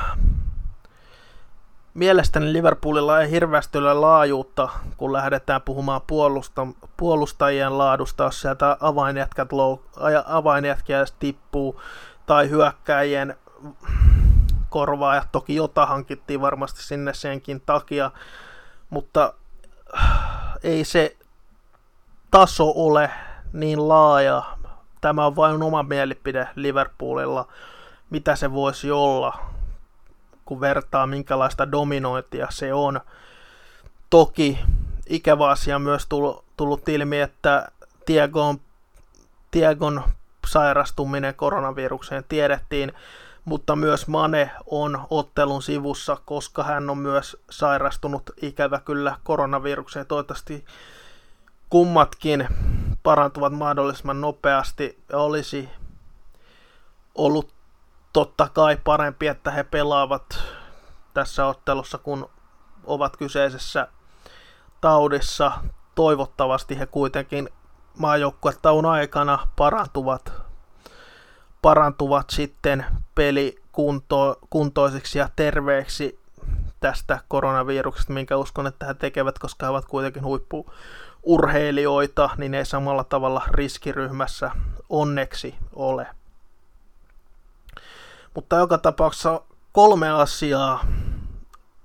mielestäni 1.95 2.53
Liverpoolilla 2.53 3.21
ei 3.21 3.31
hirveästi 3.31 3.79
ole 3.79 3.95
laajuutta, 3.95 4.69
kun 4.97 5.13
lähdetään 5.13 5.63
puhumaan 5.63 6.01
puolusta, 6.07 6.67
puolustajien 6.97 7.79
laadusta, 7.79 8.25
jos 8.25 8.41
sieltä 8.41 8.77
avainjätkät, 8.81 9.53
low, 9.53 9.79
avainjätkiä 10.27 11.05
tippuu, 11.19 11.81
tai 12.27 12.51
hyökkäjien 12.51 13.37
korvaa, 14.69 15.15
ja 15.15 15.25
toki 15.33 15.55
jota 15.55 15.87
hankittiin 15.87 16.41
varmasti 16.41 16.83
sinne 16.83 17.15
senkin 17.15 17.63
takia, 17.67 18.11
mutta 18.91 19.35
ei 20.63 20.85
se 20.85 21.17
taso 22.31 22.73
ole 22.77 23.11
niin 23.53 23.89
laaja. 23.89 24.58
Tämä 25.01 25.27
on 25.27 25.37
vain 25.37 25.63
oma 25.63 25.83
mielipide 25.83 26.49
Liverpoolilla, 26.55 27.49
mitä 28.11 28.37
se 28.37 28.53
voisi 28.53 28.91
olla 28.91 29.39
kun 30.49 30.61
vertaa 30.61 31.07
minkälaista 31.07 31.73
dominointia 31.73 32.47
se 32.51 32.75
on. 32.75 33.01
Toki 34.11 34.59
ikävä 35.07 35.49
asia 35.49 35.79
myös 35.79 36.07
tullut, 36.07 36.45
tullut 36.57 36.89
ilmi, 36.89 37.21
että 37.21 37.69
Tiegon, 38.07 38.61
Tiegon 39.51 40.03
sairastuminen 40.47 41.35
koronavirukseen 41.35 42.25
tiedettiin, 42.29 42.93
mutta 43.45 43.77
myös 43.77 44.07
Mane 44.07 44.51
on 44.67 45.07
ottelun 45.11 45.63
sivussa, 45.63 46.17
koska 46.25 46.63
hän 46.63 46.91
on 46.91 46.99
myös 46.99 47.37
sairastunut 47.51 48.31
ikävä 48.43 48.81
kyllä 48.85 49.17
koronavirukseen. 49.25 50.07
Toivottavasti 50.07 50.65
kummatkin 51.71 52.49
parantuvat 53.03 53.53
mahdollisimman 53.53 54.21
nopeasti 54.21 55.05
olisi 55.13 55.69
ollut 57.15 57.53
totta 58.13 58.49
kai 58.53 58.79
parempi, 58.85 59.27
että 59.27 59.51
he 59.51 59.65
pelaavat 59.65 60.43
tässä 61.15 61.47
ottelussa, 61.47 61.99
kun 61.99 62.31
ovat 62.85 63.17
kyseisessä 63.17 63.89
taudissa. 64.81 65.53
Toivottavasti 65.95 66.79
he 66.79 66.87
kuitenkin 66.87 67.49
maajoukkuetaun 67.99 68.87
aikana 68.87 69.49
parantuvat, 69.57 70.33
parantuvat 71.63 72.31
sitten 72.31 72.87
pelikuntoisiksi 73.15 75.19
ja 75.19 75.29
terveeksi 75.37 76.21
tästä 76.81 77.21
koronaviruksesta, 77.29 78.13
minkä 78.13 78.37
uskon, 78.37 78.67
että 78.67 78.87
he 78.87 78.95
tekevät, 78.95 79.39
koska 79.39 79.67
he 79.67 79.71
ovat 79.71 79.85
kuitenkin 79.85 80.25
huippuurheilijoita, 81.27 82.31
niin 82.37 82.55
ei 82.55 82.65
samalla 82.65 83.05
tavalla 83.05 83.43
riskiryhmässä 83.51 84.51
onneksi 84.89 85.55
ole. 85.73 86.07
Mutta 88.35 88.57
joka 88.57 88.79
tapauksessa 88.79 89.41
kolme 89.73 90.11
asiaa 90.11 90.85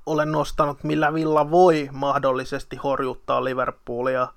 olen 0.05 0.31
nostanut, 0.31 0.83
millä 0.83 1.13
Villa 1.13 1.51
voi 1.51 1.89
mahdollisesti 1.91 2.75
horjuttaa 2.75 3.43
Liverpoolia. 3.43 4.27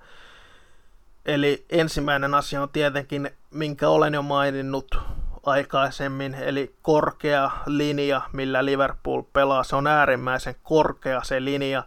Eli 1.25 1.65
ensimmäinen 1.69 2.33
asia 2.33 2.61
on 2.61 2.69
tietenkin, 2.69 3.29
minkä 3.51 3.89
olen 3.89 4.13
jo 4.13 4.21
maininnut 4.21 4.95
aikaisemmin, 5.45 6.33
eli 6.33 6.75
korkea 6.81 7.51
linja, 7.65 8.21
millä 8.33 8.65
Liverpool 8.65 9.21
pelaa. 9.33 9.63
Se 9.63 9.75
on 9.75 9.87
äärimmäisen 9.87 10.55
korkea 10.63 11.23
se 11.23 11.43
linja. 11.43 11.83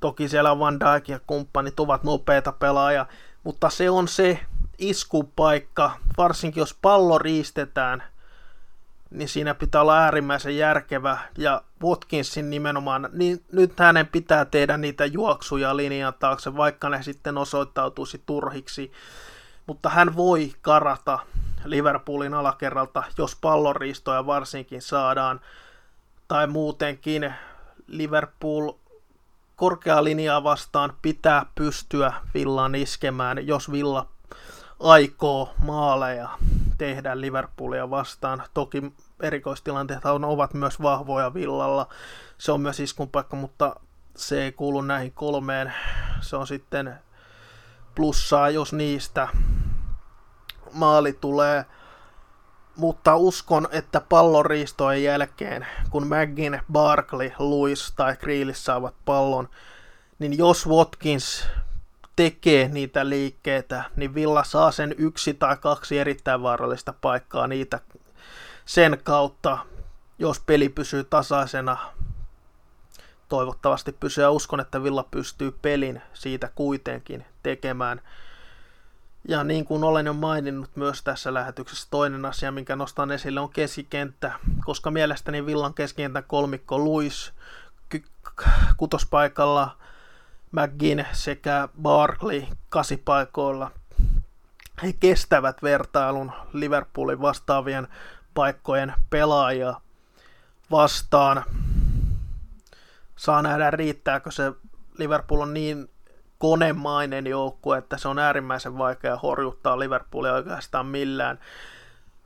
Toki 0.00 0.28
siellä 0.28 0.58
Van 0.58 0.80
Dijk 0.80 1.08
ja 1.08 1.20
kumppanit 1.26 1.80
ovat 1.80 2.04
nopeita 2.04 2.52
pelaajia, 2.52 3.06
mutta 3.44 3.70
se 3.70 3.90
on 3.90 4.08
se 4.08 4.40
iskupaikka, 4.78 5.92
varsinkin 6.18 6.60
jos 6.60 6.76
pallo 6.82 7.18
riistetään, 7.18 8.02
niin 9.10 9.28
siinä 9.28 9.54
pitää 9.54 9.80
olla 9.80 9.98
äärimmäisen 9.98 10.56
järkevä. 10.56 11.18
Ja 11.38 11.62
Watkinsin 11.82 12.50
nimenomaan, 12.50 13.08
niin 13.12 13.44
nyt 13.52 13.78
hänen 13.78 14.06
pitää 14.06 14.44
tehdä 14.44 14.76
niitä 14.76 15.06
juoksuja 15.06 15.76
linjan 15.76 16.14
taakse, 16.18 16.56
vaikka 16.56 16.88
ne 16.88 17.02
sitten 17.02 17.38
osoittautuisi 17.38 18.22
turhiksi. 18.26 18.92
Mutta 19.66 19.88
hän 19.88 20.16
voi 20.16 20.52
karata 20.62 21.18
Liverpoolin 21.64 22.34
alakerralta, 22.34 23.02
jos 23.18 23.36
pallonriistoja 23.40 24.26
varsinkin 24.26 24.82
saadaan. 24.82 25.40
Tai 26.28 26.46
muutenkin 26.46 27.34
Liverpool 27.86 28.72
korkea 29.56 30.04
linjaa 30.04 30.44
vastaan 30.44 30.92
pitää 31.02 31.46
pystyä 31.54 32.12
Villan 32.34 32.74
iskemään, 32.74 33.46
jos 33.46 33.72
Villa 33.72 34.06
aikoo 34.80 35.54
maaleja 35.64 36.28
tehdä 36.78 37.20
Liverpoolia 37.20 37.90
vastaan. 37.90 38.42
Toki 38.54 38.92
erikoistilanteet 39.20 40.04
ovat 40.04 40.54
myös 40.54 40.82
vahvoja 40.82 41.34
Villalla. 41.34 41.88
Se 42.38 42.52
on 42.52 42.60
myös 42.60 42.80
iskun 42.80 43.08
paikka, 43.08 43.36
mutta 43.36 43.76
se 44.16 44.44
ei 44.44 44.52
kuulu 44.52 44.82
näihin 44.82 45.12
kolmeen. 45.12 45.72
Se 46.20 46.36
on 46.36 46.46
sitten 46.46 46.94
plussaa, 47.94 48.50
jos 48.50 48.72
niistä 48.72 49.28
maali 50.72 51.12
tulee. 51.12 51.64
Mutta 52.76 53.16
uskon, 53.16 53.68
että 53.70 54.00
pallonriistojen 54.00 55.02
jälkeen, 55.02 55.66
kun 55.90 56.06
McGinn, 56.06 56.60
Barkley, 56.72 57.30
Lewis 57.38 57.92
tai 57.96 58.16
Grealish 58.16 58.60
saavat 58.60 58.94
pallon, 59.04 59.48
niin 60.18 60.38
jos 60.38 60.68
Watkins 60.68 61.46
tekee 62.16 62.68
niitä 62.68 63.08
liikkeitä, 63.08 63.84
niin 63.96 64.14
Villa 64.14 64.44
saa 64.44 64.70
sen 64.70 64.94
yksi 64.98 65.34
tai 65.34 65.56
kaksi 65.56 65.98
erittäin 65.98 66.42
vaarallista 66.42 66.94
paikkaa 67.00 67.46
niitä 67.46 67.80
sen 68.64 68.98
kautta, 69.04 69.58
jos 70.18 70.40
peli 70.40 70.68
pysyy 70.68 71.04
tasaisena. 71.04 71.76
Toivottavasti 73.28 73.92
pysyy 73.92 74.24
ja 74.24 74.30
uskon, 74.30 74.60
että 74.60 74.82
Villa 74.82 75.04
pystyy 75.10 75.50
pelin 75.62 76.02
siitä 76.14 76.50
kuitenkin 76.54 77.24
tekemään. 77.42 78.00
Ja 79.28 79.44
niin 79.44 79.64
kuin 79.64 79.84
olen 79.84 80.06
jo 80.06 80.12
maininnut 80.12 80.76
myös 80.76 81.02
tässä 81.02 81.34
lähetyksessä, 81.34 81.88
toinen 81.90 82.24
asia, 82.24 82.52
minkä 82.52 82.76
nostan 82.76 83.10
esille, 83.10 83.40
on 83.40 83.50
keskikenttä, 83.50 84.32
koska 84.64 84.90
mielestäni 84.90 85.46
Villan 85.46 85.74
keskikentän 85.74 86.24
kolmikko 86.24 86.78
Luis 86.78 87.32
kutospaikalla, 88.76 89.76
McGinn 90.52 91.04
sekä 91.12 91.68
Barkley 91.82 92.42
kasipaikoilla. 92.68 93.70
He 94.82 94.92
kestävät 94.92 95.62
vertailun 95.62 96.32
Liverpoolin 96.52 97.20
vastaavien 97.20 97.88
paikkojen 98.34 98.94
pelaajia 99.10 99.80
vastaan. 100.70 101.44
Saa 103.16 103.42
nähdä, 103.42 103.70
riittääkö 103.70 104.30
se. 104.30 104.52
Liverpool 104.98 105.40
on 105.40 105.54
niin 105.54 105.90
konemainen 106.38 107.26
joukkue, 107.26 107.78
että 107.78 107.98
se 107.98 108.08
on 108.08 108.18
äärimmäisen 108.18 108.78
vaikea 108.78 109.16
horjuttaa 109.16 109.78
Liverpoolia 109.78 110.32
oikeastaan 110.32 110.86
millään. 110.86 111.38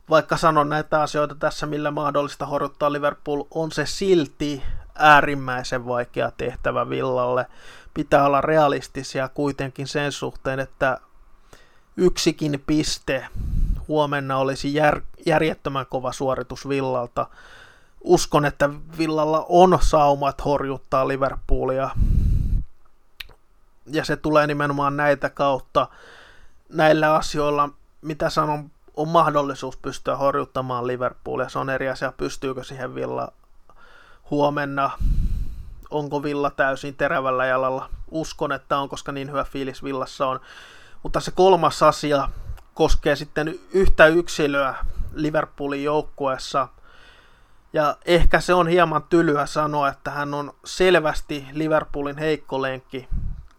Vaikka 0.09 0.37
sanon 0.37 0.69
näitä 0.69 1.01
asioita 1.01 1.35
tässä, 1.35 1.65
millä 1.65 1.91
mahdollista 1.91 2.45
horjuttaa 2.45 2.91
Liverpool, 2.91 3.43
on 3.51 3.71
se 3.71 3.85
silti 3.85 4.63
äärimmäisen 4.95 5.85
vaikea 5.85 6.31
tehtävä 6.37 6.89
Villalle. 6.89 7.45
Pitää 7.93 8.25
olla 8.25 8.41
realistisia 8.41 9.27
kuitenkin 9.27 9.87
sen 9.87 10.11
suhteen, 10.11 10.59
että 10.59 10.97
yksikin 11.97 12.63
piste 12.67 13.25
huomenna 13.87 14.37
olisi 14.37 14.73
jär, 14.73 15.01
järjettömän 15.25 15.85
kova 15.85 16.11
suoritus 16.11 16.69
Villalta. 16.69 17.27
Uskon, 18.03 18.45
että 18.45 18.69
Villalla 18.97 19.45
on 19.49 19.79
saumat 19.81 20.45
horjuttaa 20.45 21.07
Liverpoolia 21.07 21.89
ja 23.91 24.05
se 24.05 24.17
tulee 24.17 24.47
nimenomaan 24.47 24.97
näitä 24.97 25.29
kautta, 25.29 25.87
näillä 26.69 27.15
asioilla, 27.15 27.69
mitä 28.01 28.29
sanon, 28.29 28.71
on 28.95 29.07
mahdollisuus 29.07 29.77
pystyä 29.77 30.15
horjuttamaan 30.15 30.87
Liverpoolia. 30.87 31.49
Se 31.49 31.59
on 31.59 31.69
eri 31.69 31.89
asia, 31.89 32.13
pystyykö 32.17 32.63
siihen 32.63 32.95
Villa 32.95 33.33
huomenna, 34.29 34.91
onko 35.89 36.23
Villa 36.23 36.49
täysin 36.49 36.95
terävällä 36.95 37.45
jalalla. 37.45 37.89
Uskon, 38.11 38.51
että 38.51 38.77
on, 38.77 38.89
koska 38.89 39.11
niin 39.11 39.29
hyvä 39.29 39.43
fiilis 39.43 39.83
Villassa 39.83 40.27
on. 40.27 40.39
Mutta 41.03 41.19
se 41.19 41.31
kolmas 41.31 41.83
asia 41.83 42.29
koskee 42.73 43.15
sitten 43.15 43.55
yhtä 43.73 44.07
yksilöä 44.07 44.75
Liverpoolin 45.13 45.83
joukkueessa. 45.83 46.67
Ja 47.73 47.97
ehkä 48.05 48.39
se 48.39 48.53
on 48.53 48.67
hieman 48.67 49.03
tylyä 49.03 49.45
sanoa, 49.45 49.89
että 49.89 50.11
hän 50.11 50.33
on 50.33 50.53
selvästi 50.65 51.47
Liverpoolin 51.51 52.17
heikko 52.17 52.61
lenkki 52.61 53.07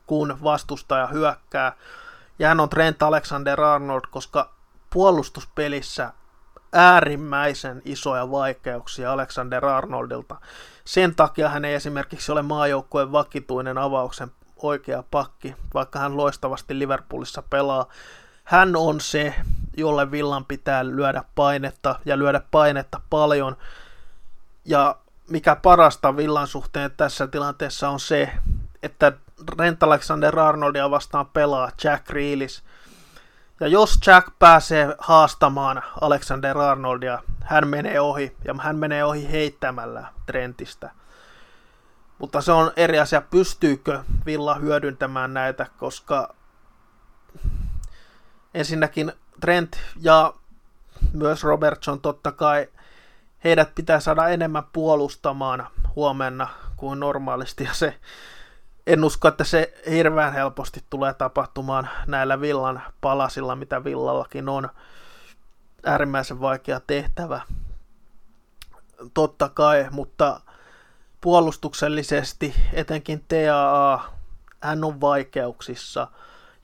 kun 0.06 0.38
vastustaja 0.42 1.06
hyökkää. 1.06 1.72
Ja 2.38 2.48
hän 2.48 2.60
on 2.60 2.68
Trent 2.68 3.02
Alexander-Arnold, 3.02 4.02
koska 4.10 4.50
puolustuspelissä 4.90 6.12
äärimmäisen 6.72 7.82
isoja 7.84 8.30
vaikeuksia 8.30 9.12
Alexander 9.12 9.64
Arnoldilta. 9.66 10.36
Sen 10.84 11.14
takia 11.14 11.48
hän 11.48 11.64
ei 11.64 11.74
esimerkiksi 11.74 12.32
ole 12.32 12.42
maajoukkueen 12.42 13.12
vakituinen 13.12 13.78
avauksen 13.78 14.30
oikea 14.56 15.04
pakki, 15.10 15.56
vaikka 15.74 15.98
hän 15.98 16.16
loistavasti 16.16 16.78
Liverpoolissa 16.78 17.42
pelaa. 17.50 17.88
Hän 18.44 18.76
on 18.76 19.00
se, 19.00 19.34
jolle 19.76 20.10
Villan 20.10 20.44
pitää 20.44 20.86
lyödä 20.86 21.24
painetta 21.34 22.00
ja 22.04 22.18
lyödä 22.18 22.40
painetta 22.50 23.00
paljon. 23.10 23.56
Ja 24.64 24.96
mikä 25.30 25.56
parasta 25.56 26.16
Villan 26.16 26.46
suhteen 26.46 26.90
tässä 26.96 27.26
tilanteessa 27.26 27.88
on 27.88 28.00
se, 28.00 28.32
että 28.82 29.12
Rent 29.58 29.82
Alexander 29.82 30.38
Arnoldia 30.38 30.90
vastaan 30.90 31.26
pelaa 31.26 31.70
Jack 31.84 32.10
Reelis. 32.10 32.62
Ja 33.60 33.68
jos 33.68 33.98
Jack 34.06 34.28
pääsee 34.38 34.94
haastamaan 34.98 35.82
Alexander 36.00 36.58
Arnoldia, 36.58 37.18
hän 37.44 37.68
menee 37.68 38.00
ohi, 38.00 38.36
ja 38.44 38.54
hän 38.60 38.76
menee 38.76 39.04
ohi 39.04 39.32
heittämällä 39.32 40.06
Trentistä. 40.26 40.90
Mutta 42.18 42.40
se 42.40 42.52
on 42.52 42.72
eri 42.76 42.98
asia, 42.98 43.20
pystyykö 43.20 44.04
Villa 44.26 44.54
hyödyntämään 44.54 45.34
näitä, 45.34 45.66
koska 45.78 46.34
ensinnäkin 48.54 49.12
Trent 49.40 49.78
ja 50.00 50.34
myös 51.12 51.44
Robertson 51.44 52.00
totta 52.00 52.32
kai, 52.32 52.68
heidät 53.44 53.74
pitää 53.74 54.00
saada 54.00 54.28
enemmän 54.28 54.64
puolustamaan 54.72 55.66
huomenna 55.96 56.48
kuin 56.76 57.00
normaalisti, 57.00 57.64
ja 57.64 57.74
se 57.74 57.94
en 58.86 59.04
usko, 59.04 59.28
että 59.28 59.44
se 59.44 59.74
hirveän 59.90 60.32
helposti 60.32 60.84
tulee 60.90 61.14
tapahtumaan 61.14 61.88
näillä 62.06 62.40
villan 62.40 62.82
palasilla, 63.00 63.56
mitä 63.56 63.84
villallakin 63.84 64.48
on. 64.48 64.68
Äärimmäisen 65.86 66.40
vaikea 66.40 66.80
tehtävä. 66.86 67.40
Totta 69.14 69.48
kai, 69.48 69.86
mutta 69.90 70.40
puolustuksellisesti, 71.20 72.54
etenkin 72.72 73.24
TAA, 73.28 74.04
hän 74.60 74.84
on 74.84 75.00
vaikeuksissa. 75.00 76.08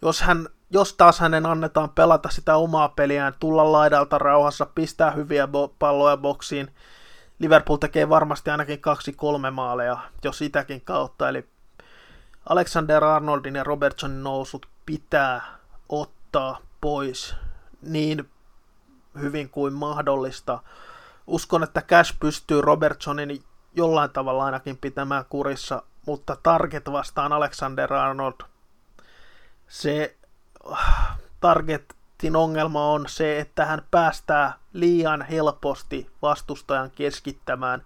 Jos, 0.02 0.20
hän, 0.20 0.48
jos 0.70 0.94
taas 0.94 1.20
hänen 1.20 1.46
annetaan 1.46 1.90
pelata 1.90 2.28
sitä 2.30 2.56
omaa 2.56 2.88
peliään, 2.88 3.34
tulla 3.40 3.72
laidalta 3.72 4.18
rauhassa, 4.18 4.66
pistää 4.66 5.10
hyviä 5.10 5.46
bo- 5.46 5.74
palloja 5.78 6.16
boksiin, 6.16 6.70
Liverpool 7.38 7.76
tekee 7.76 8.08
varmasti 8.08 8.50
ainakin 8.50 8.80
kaksi 8.80 9.12
kolme 9.12 9.50
maaleja, 9.50 9.98
jos 10.24 10.38
sitäkin 10.38 10.80
kautta, 10.80 11.28
eli 11.28 11.48
Alexander 12.48 13.04
Arnoldin 13.04 13.54
ja 13.54 13.64
Robertsonin 13.64 14.22
nousut 14.22 14.66
pitää 14.86 15.58
ottaa 15.88 16.58
pois 16.80 17.36
niin 17.82 18.30
hyvin 19.20 19.50
kuin 19.50 19.72
mahdollista. 19.72 20.62
Uskon, 21.26 21.62
että 21.62 21.82
Cash 21.82 22.14
pystyy 22.20 22.60
Robertsonin 22.60 23.42
jollain 23.74 24.10
tavalla 24.10 24.44
ainakin 24.44 24.76
pitämään 24.76 25.24
kurissa, 25.28 25.82
mutta 26.06 26.36
target 26.42 26.92
vastaan 26.92 27.32
Alexander 27.32 27.92
Arnold, 27.92 28.34
se 29.68 30.16
targetin 31.40 32.36
ongelma 32.36 32.90
on 32.90 33.04
se, 33.08 33.38
että 33.38 33.64
hän 33.64 33.82
päästää 33.90 34.52
liian 34.72 35.22
helposti 35.22 36.10
vastustajan 36.22 36.90
keskittämään 36.90 37.82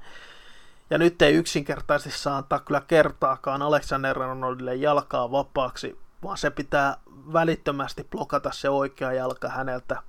ja 0.92 0.98
nyt 0.98 1.22
ei 1.22 1.34
yksinkertaisesti 1.34 2.20
saa 2.20 2.36
antaa 2.36 2.58
kyllä 2.58 2.82
kertaakaan 2.88 3.62
Alexander 3.62 4.22
Arnoldille 4.22 4.74
jalkaa 4.74 5.30
vapaaksi, 5.30 5.98
vaan 6.22 6.38
se 6.38 6.50
pitää 6.50 6.96
välittömästi 7.32 8.06
blokata 8.10 8.50
se 8.52 8.70
oikea 8.70 9.12
jalka 9.12 9.48
häneltä, 9.48 10.02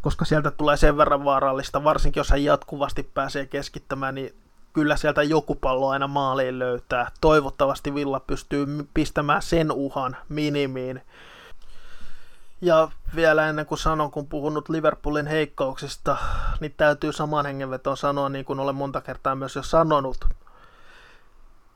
koska 0.00 0.24
sieltä 0.24 0.50
tulee 0.50 0.76
sen 0.76 0.96
verran 0.96 1.24
vaarallista, 1.24 1.84
varsinkin 1.84 2.20
jos 2.20 2.30
hän 2.30 2.44
jatkuvasti 2.44 3.02
pääsee 3.02 3.46
keskittämään, 3.46 4.14
niin 4.14 4.34
kyllä 4.72 4.96
sieltä 4.96 5.22
joku 5.22 5.54
pallo 5.54 5.88
aina 5.88 6.06
maaliin 6.06 6.58
löytää. 6.58 7.10
Toivottavasti 7.20 7.94
Villa 7.94 8.20
pystyy 8.20 8.66
pistämään 8.94 9.42
sen 9.42 9.72
uhan 9.72 10.16
minimiin. 10.28 11.02
Ja 12.60 12.88
vielä 13.16 13.48
ennen 13.48 13.66
kuin 13.66 13.78
sanon, 13.78 14.10
kun 14.10 14.26
puhunut 14.26 14.68
Liverpoolin 14.68 15.26
heikkouksista, 15.26 16.16
niin 16.60 16.74
täytyy 16.76 17.12
saman 17.12 17.46
hengenvetoon 17.46 17.96
sanoa, 17.96 18.28
niin 18.28 18.44
kuin 18.44 18.60
olen 18.60 18.74
monta 18.74 19.00
kertaa 19.00 19.34
myös 19.34 19.56
jo 19.56 19.62
sanonut, 19.62 20.24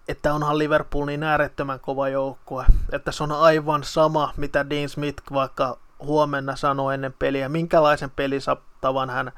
että 0.09 0.35
onhan 0.35 0.59
Liverpool 0.59 1.07
niin 1.07 1.23
äärettömän 1.23 1.81
kova 1.81 2.09
joukkue, 2.09 2.65
että 2.93 3.13
se 3.13 3.23
on 3.23 3.33
aivan 3.33 3.85
sama, 3.85 4.33
mitä 4.37 4.71
Dean 4.71 4.89
Smith 4.89 5.23
vaikka 5.33 5.79
huomenna 6.01 6.57
sanoo 6.57 6.91
ennen 6.91 7.15
peliä, 7.19 7.49
minkälaisen 7.49 8.11
pelisattavan 8.11 9.11
hän 9.11 9.33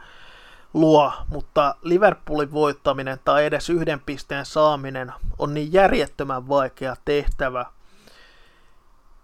luo, 0.75 1.13
mutta 1.29 1.75
Liverpoolin 1.83 2.53
voittaminen 2.53 3.19
tai 3.25 3.45
edes 3.45 3.71
yhden 3.71 4.01
pisteen 4.01 4.47
saaminen 4.47 5.13
on 5.39 5.55
niin 5.55 5.73
järjettömän 5.73 6.49
vaikea 6.49 6.97
tehtävä, 7.05 7.67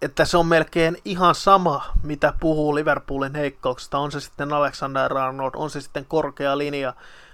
että 0.01 0.25
se 0.25 0.37
on 0.37 0.45
melkein 0.45 0.97
ihan 1.05 1.35
sama, 1.35 1.85
mitä 2.03 2.33
puhuu 2.39 2.75
Liverpoolin 2.75 3.35
heikkouksista, 3.35 3.97
on 3.97 4.11
se 4.11 4.19
sitten 4.19 4.53
Alexander 4.53 5.17
Arnold, 5.17 5.51
on 5.55 5.69
se 5.69 5.81
sitten 5.81 6.05
korkea 6.05 6.57
linja, 6.57 6.93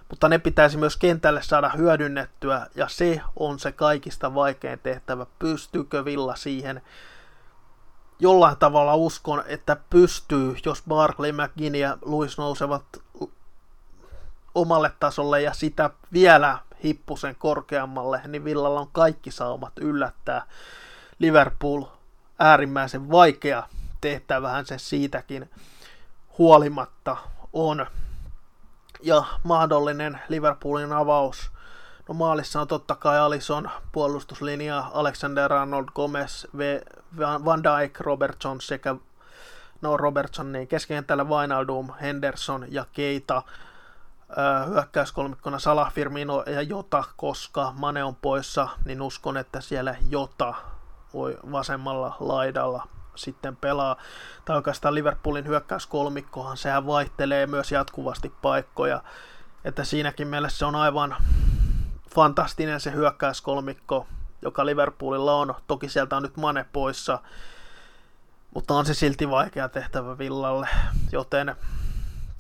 mutta 0.10 0.30
ne 0.30 0.39
pitäisi 0.39 0.77
myös 0.77 0.97
kentälle 0.97 1.41
saada 1.43 1.69
hyödynnettyä, 1.69 2.67
ja 2.75 2.88
se 2.88 3.21
on 3.36 3.60
se 3.60 3.71
kaikista 3.71 4.36
vaikein 4.36 4.80
tehtävä. 4.80 5.25
Pystyykö 5.39 6.06
Villa 6.06 6.36
siihen? 6.36 6.82
Jollain 8.19 8.58
tavalla 8.58 8.95
uskon, 8.95 9.43
että 9.47 9.77
pystyy, 9.89 10.56
jos 10.65 10.84
Barkley, 10.88 11.32
McGinn 11.32 11.75
ja 11.75 11.97
Luis 12.01 12.38
nousevat 12.38 12.84
omalle 14.56 14.91
tasolle 14.99 15.41
ja 15.41 15.53
sitä 15.53 15.89
vielä 16.13 16.60
hippusen 16.84 17.36
korkeammalle, 17.36 18.21
niin 18.27 18.43
Villalla 18.43 18.80
on 18.80 18.89
kaikki 18.91 19.32
saumat 19.32 19.73
yllättää 19.80 20.45
Liverpool 21.19 21.84
äärimmäisen 22.39 23.12
vaikea 23.12 23.63
tehtävähän 24.02 24.65
se 24.65 24.78
siitäkin 24.78 25.50
huolimatta 26.38 27.17
on. 27.54 27.86
Ja 29.02 29.23
mahdollinen 29.43 30.19
Liverpoolin 30.30 30.93
avaus. 30.93 31.52
No 32.08 32.13
maalissa 32.13 32.62
on 32.62 32.67
totta 32.67 32.95
kai 32.95 33.19
Alison 33.19 33.69
puolustuslinja, 33.91 34.91
Alexander 34.93 35.54
Arnold, 35.54 35.86
Gomez, 35.95 36.45
Van 37.19 37.63
Dijk, 37.63 38.00
Robertson 38.00 38.62
sekä 38.62 38.95
no 39.82 39.97
Robertson 39.97 40.52
niin 40.52 40.67
keskikentällä 40.67 41.23
Wijnaldum, 41.23 41.93
Henderson 42.02 42.65
ja 42.69 42.86
Keita 42.93 43.43
hyökkäyskolmikkona 44.67 45.60
Salah, 45.60 45.93
Firmino 45.93 46.43
ja 46.43 46.62
Jota, 46.62 47.04
koska 47.17 47.73
Mane 47.76 48.04
on 48.04 48.15
poissa, 48.15 48.67
niin 48.86 49.02
uskon, 49.02 49.38
että 49.38 49.62
siellä 49.62 49.95
Jota 50.10 50.54
voi 51.13 51.38
vasemmalla 51.52 52.15
laidalla 52.20 52.88
sitten 53.15 53.56
pelaa. 53.56 53.96
Tai 54.46 54.56
oikeastaan 54.56 54.96
Liverpoolin 54.96 55.48
hyökkäyskolmikkohan, 55.48 56.58
sehän 56.58 56.88
vaihtelee 56.88 57.48
myös 57.48 57.72
jatkuvasti 57.72 58.34
paikkoja. 58.41 59.04
Että 59.65 59.84
siinäkin 59.84 60.28
mielessä 60.28 60.58
se 60.58 60.65
on 60.65 60.76
aivan 60.76 61.15
fantastinen 62.15 62.80
se 62.80 62.91
hyökkäyskolmikko, 62.91 64.08
joka 64.41 64.65
Liverpoolilla 64.65 65.36
on. 65.36 65.56
Toki 65.67 65.89
sieltä 65.89 66.17
on 66.17 66.24
nyt 66.24 66.38
Mane 66.38 66.65
poissa, 66.74 67.20
mutta 68.54 68.74
on 68.74 68.86
se 68.86 68.93
silti 68.93 69.30
vaikea 69.30 69.70
tehtävä 69.70 70.17
Villalle, 70.17 70.67
joten 71.12 71.56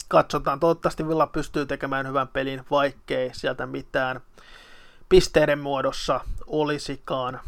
katsotaan. 0.07 0.59
Toivottavasti 0.59 1.07
Villa 1.07 1.27
pystyy 1.27 1.65
tekemään 1.65 2.07
hyvän 2.07 2.27
pelin, 2.27 2.65
vaikkei 2.71 3.33
sieltä 3.33 3.65
mitään 3.65 4.21
pisteiden 5.09 5.59
muodossa 5.59 6.19
olisikaan 6.47 7.39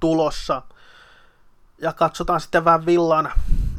tulossa. 0.00 0.62
Ja 1.78 1.92
katsotaan 1.92 2.40
sitten 2.40 2.64
vähän 2.64 2.86
Villan 2.86 3.32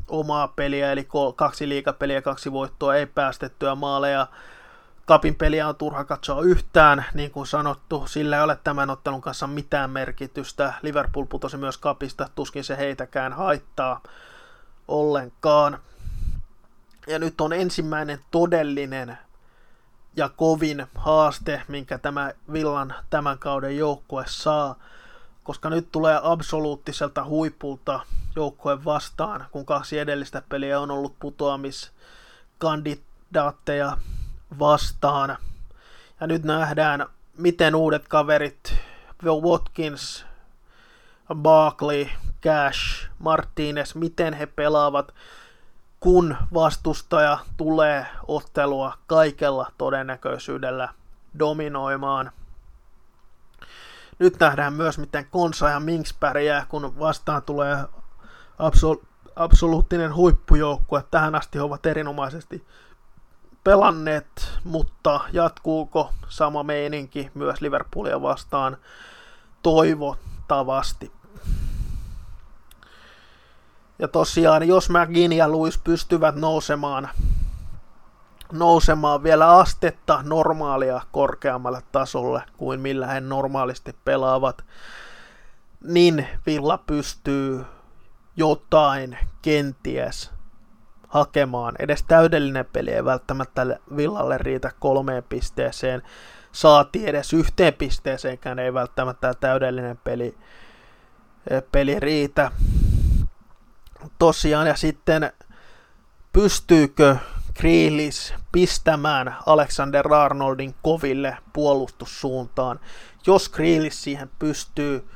omaa 0.07 0.47
peliä, 0.47 0.91
eli 0.91 1.07
kaksi 1.35 1.69
liikapeliä, 1.69 2.21
kaksi 2.21 2.51
voittoa, 2.51 2.95
ei 2.95 3.05
päästettyä 3.05 3.75
maaleja. 3.75 4.27
Kapin 5.05 5.35
peliä 5.35 5.67
on 5.67 5.75
turha 5.75 6.05
katsoa 6.05 6.41
yhtään, 6.41 7.05
niin 7.13 7.31
kuin 7.31 7.47
sanottu, 7.47 8.07
sillä 8.07 8.37
ei 8.37 8.43
ole 8.43 8.59
tämän 8.63 8.89
ottelun 8.89 9.21
kanssa 9.21 9.47
mitään 9.47 9.89
merkitystä. 9.89 10.73
Liverpool 10.81 11.25
putosi 11.25 11.57
myös 11.57 11.77
kapista, 11.77 12.29
tuskin 12.35 12.63
se 12.63 12.77
heitäkään 12.77 13.33
haittaa 13.33 14.01
ollenkaan. 14.87 15.79
Ja 17.07 17.19
nyt 17.19 17.41
on 17.41 17.53
ensimmäinen 17.53 18.19
todellinen 18.31 19.17
ja 20.15 20.29
kovin 20.29 20.87
haaste, 20.95 21.61
minkä 21.67 21.97
tämä 21.97 22.31
Villan 22.53 22.95
tämän 23.09 23.39
kauden 23.39 23.77
joukkue 23.77 24.23
saa 24.27 24.75
koska 25.49 25.69
nyt 25.69 25.91
tulee 25.91 26.19
absoluuttiselta 26.23 27.25
huipulta 27.25 27.99
joukkojen 28.35 28.85
vastaan, 28.85 29.45
kun 29.51 29.65
kaksi 29.65 29.99
edellistä 29.99 30.41
peliä 30.49 30.79
on 30.79 30.91
ollut 30.91 31.19
putoamiskandidaatteja 31.19 33.97
vastaan. 34.59 35.37
Ja 36.19 36.27
nyt 36.27 36.43
nähdään, 36.43 37.05
miten 37.37 37.75
uudet 37.75 38.07
kaverit, 38.07 38.75
Watkins, 39.23 40.25
Barkley, 41.35 42.07
Cash, 42.43 43.09
Martinez, 43.19 43.95
miten 43.95 44.33
he 44.33 44.45
pelaavat, 44.45 45.13
kun 45.99 46.37
vastustaja 46.53 47.37
tulee 47.57 48.05
ottelua 48.27 48.93
kaikella 49.07 49.71
todennäköisyydellä 49.77 50.89
dominoimaan. 51.39 52.31
Nyt 54.19 54.39
nähdään 54.39 54.73
myös, 54.73 54.97
miten 54.97 55.27
Konsa 55.31 55.69
ja 55.69 55.79
Minks 55.79 56.13
pärjää, 56.13 56.65
kun 56.69 56.99
vastaan 56.99 57.41
tulee 57.41 57.77
absol- 58.59 59.05
absoluuttinen 59.35 60.15
huippujoukkue. 60.15 61.03
Tähän 61.11 61.35
asti 61.35 61.57
he 61.57 61.63
ovat 61.63 61.85
erinomaisesti 61.85 62.65
pelanneet, 63.63 64.51
mutta 64.63 65.19
jatkuuko 65.33 66.13
sama 66.29 66.63
meininki 66.63 67.31
myös 67.33 67.61
Liverpoolia 67.61 68.21
vastaan? 68.21 68.77
Toivottavasti. 69.63 71.11
Ja 73.99 74.07
tosiaan, 74.07 74.67
jos 74.67 74.89
McGinn 74.89 75.33
ja 75.33 75.49
Luis 75.49 75.77
pystyvät 75.77 76.35
nousemaan 76.35 77.09
nousemaan 78.51 79.23
vielä 79.23 79.57
astetta 79.57 80.19
normaalia 80.23 81.01
korkeammalle 81.11 81.81
tasolle 81.91 82.43
kuin 82.57 82.79
millä 82.79 83.07
he 83.07 83.21
normaalisti 83.21 83.95
pelaavat, 84.05 84.65
niin 85.83 86.27
Villa 86.45 86.77
pystyy 86.77 87.65
jotain 88.35 89.17
kenties 89.41 90.31
hakemaan. 91.07 91.75
Edes 91.79 92.03
täydellinen 92.03 92.65
peli 92.65 92.91
ei 92.91 93.05
välttämättä 93.05 93.79
Villalle 93.95 94.37
riitä 94.37 94.71
kolmeen 94.79 95.23
pisteeseen. 95.23 96.01
Saati 96.51 97.07
edes 97.07 97.33
yhteen 97.33 97.73
pisteeseenkään 97.73 98.59
ei 98.59 98.73
välttämättä 98.73 99.33
täydellinen 99.33 99.97
peli, 99.97 100.37
peli 101.71 101.99
riitä. 101.99 102.51
Tosiaan 104.19 104.67
ja 104.67 104.75
sitten 104.75 105.31
pystyykö 106.33 107.15
Grealish 107.59 108.33
pistämään 108.51 109.35
Alexander 109.45 110.13
Arnoldin 110.13 110.75
koville 110.81 111.37
puolustussuuntaan. 111.53 112.79
Jos 113.27 113.49
Grealish 113.49 113.97
siihen 113.97 114.29
pystyy, 114.39 115.09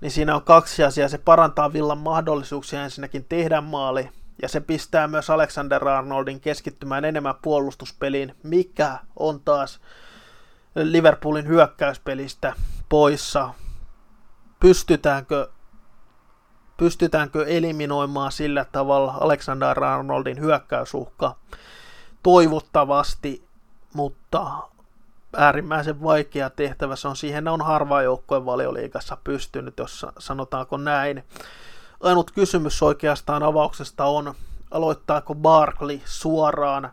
niin 0.00 0.10
siinä 0.10 0.34
on 0.34 0.42
kaksi 0.42 0.84
asiaa. 0.84 1.08
Se 1.08 1.18
parantaa 1.18 1.72
Villan 1.72 1.98
mahdollisuuksia 1.98 2.84
ensinnäkin 2.84 3.24
tehdä 3.24 3.60
maali, 3.60 4.10
ja 4.42 4.48
se 4.48 4.60
pistää 4.60 5.08
myös 5.08 5.30
Alexander 5.30 5.88
Arnoldin 5.88 6.40
keskittymään 6.40 7.04
enemmän 7.04 7.34
puolustuspeliin, 7.42 8.34
mikä 8.42 8.98
on 9.16 9.40
taas 9.40 9.80
Liverpoolin 10.74 11.46
hyökkäyspelistä 11.48 12.52
poissa. 12.88 13.54
Pystytäänkö 14.60 15.48
pystytäänkö 16.76 17.46
eliminoimaan 17.46 18.32
sillä 18.32 18.64
tavalla 18.72 19.14
Alexander 19.20 19.84
Arnoldin 19.84 20.40
hyökkäysuhka 20.40 21.36
toivottavasti, 22.22 23.44
mutta 23.94 24.46
äärimmäisen 25.36 26.02
vaikea 26.02 26.50
tehtävä 26.50 26.96
se 26.96 27.08
on. 27.08 27.16
Siihen 27.16 27.48
on 27.48 27.62
harva 27.62 28.02
joukkojen 28.02 28.46
valioliikassa 28.46 29.16
pystynyt, 29.24 29.78
jos 29.78 30.06
sanotaanko 30.18 30.76
näin. 30.76 31.24
Ainut 32.00 32.30
kysymys 32.30 32.82
oikeastaan 32.82 33.42
avauksesta 33.42 34.04
on, 34.04 34.34
aloittaako 34.70 35.34
Barkley 35.34 36.00
suoraan. 36.04 36.90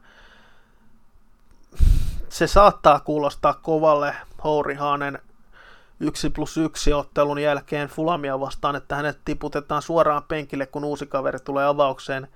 Se 2.30 2.48
saattaa 2.48 3.00
kuulostaa 3.00 3.54
kovalle 3.54 4.16
Hourihaanen 4.44 5.20
1 6.02 6.30
plus 6.30 6.58
1 6.58 6.94
ottelun 6.94 7.42
jälkeen 7.42 7.90
Fulamia 7.90 8.40
vastaan, 8.40 8.76
että 8.76 8.96
hänet 8.96 9.20
tiputetaan 9.26 9.82
suoraan 9.82 10.24
penkille, 10.24 10.66
kun 10.66 10.84
uusi 10.84 11.08
kaveri 11.08 11.40
tulee 11.40 11.66
avaukseen. 11.66 12.28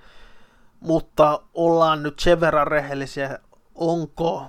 Mutta 0.80 1.41
ollaan 1.54 2.04
nyt 2.04 2.19
sen 2.19 2.39
verran 2.39 2.67
rehellisiä, 2.67 3.39
onko 3.75 4.45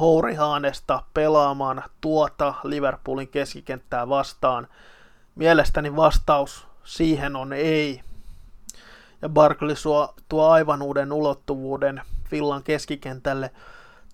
Hourihaanesta 0.00 1.02
pelaamaan 1.14 1.82
tuota 2.00 2.54
Liverpoolin 2.64 3.28
keskikenttää 3.28 4.08
vastaan? 4.08 4.68
Mielestäni 5.34 5.96
vastaus 5.96 6.66
siihen 6.84 7.36
on 7.36 7.52
ei. 7.52 8.00
Ja 9.22 9.28
Barkley 9.28 9.74
tuo 10.28 10.48
aivan 10.48 10.82
uuden 10.82 11.12
ulottuvuuden 11.12 12.02
Villan 12.30 12.62
keskikentälle. 12.62 13.50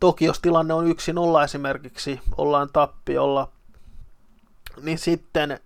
Toki 0.00 0.24
jos 0.24 0.40
tilanne 0.40 0.74
on 0.74 0.84
1-0 0.84 1.44
esimerkiksi, 1.44 2.20
ollaan 2.36 2.68
tappiolla, 2.72 3.48
niin 4.82 4.98
sitten 4.98 5.60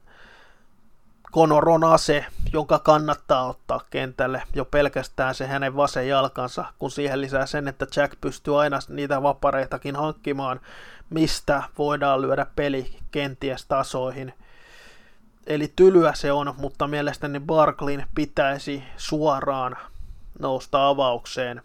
Conor 1.33 1.69
on 1.69 1.85
ase, 1.85 2.27
jonka 2.53 2.79
kannattaa 2.79 3.49
ottaa 3.49 3.81
kentälle 3.91 4.43
jo 4.55 4.65
pelkästään 4.65 5.35
se 5.35 5.47
hänen 5.47 5.77
vasen 5.77 6.09
jalkansa, 6.09 6.65
kun 6.79 6.91
siihen 6.91 7.21
lisää 7.21 7.47
sen, 7.47 7.69
että 7.69 7.87
Jack 7.97 8.21
pystyy 8.21 8.61
aina 8.61 8.79
niitä 8.89 9.23
vapareitakin 9.23 9.97
hankkimaan, 9.97 10.61
mistä 11.11 11.63
voidaan 11.79 12.23
lyödä 12.23 12.47
peli 12.57 12.97
kenties 13.11 13.67
tasoihin. 13.67 14.35
Eli 15.47 15.73
tylyä 15.77 16.15
se 16.15 16.33
on, 16.33 16.55
mutta 16.57 16.87
mielestäni 16.87 17.41
Barklin 17.41 18.07
pitäisi 18.15 18.83
suoraan 18.97 19.77
nousta 20.39 20.89
avaukseen. 20.89 21.63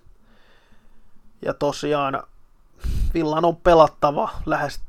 Ja 1.41 1.53
tosiaan 1.53 2.23
Villan 3.13 3.45
on 3.45 3.55
pelattava 3.55 4.29
lähes 4.45 4.79
lä- 4.79 4.84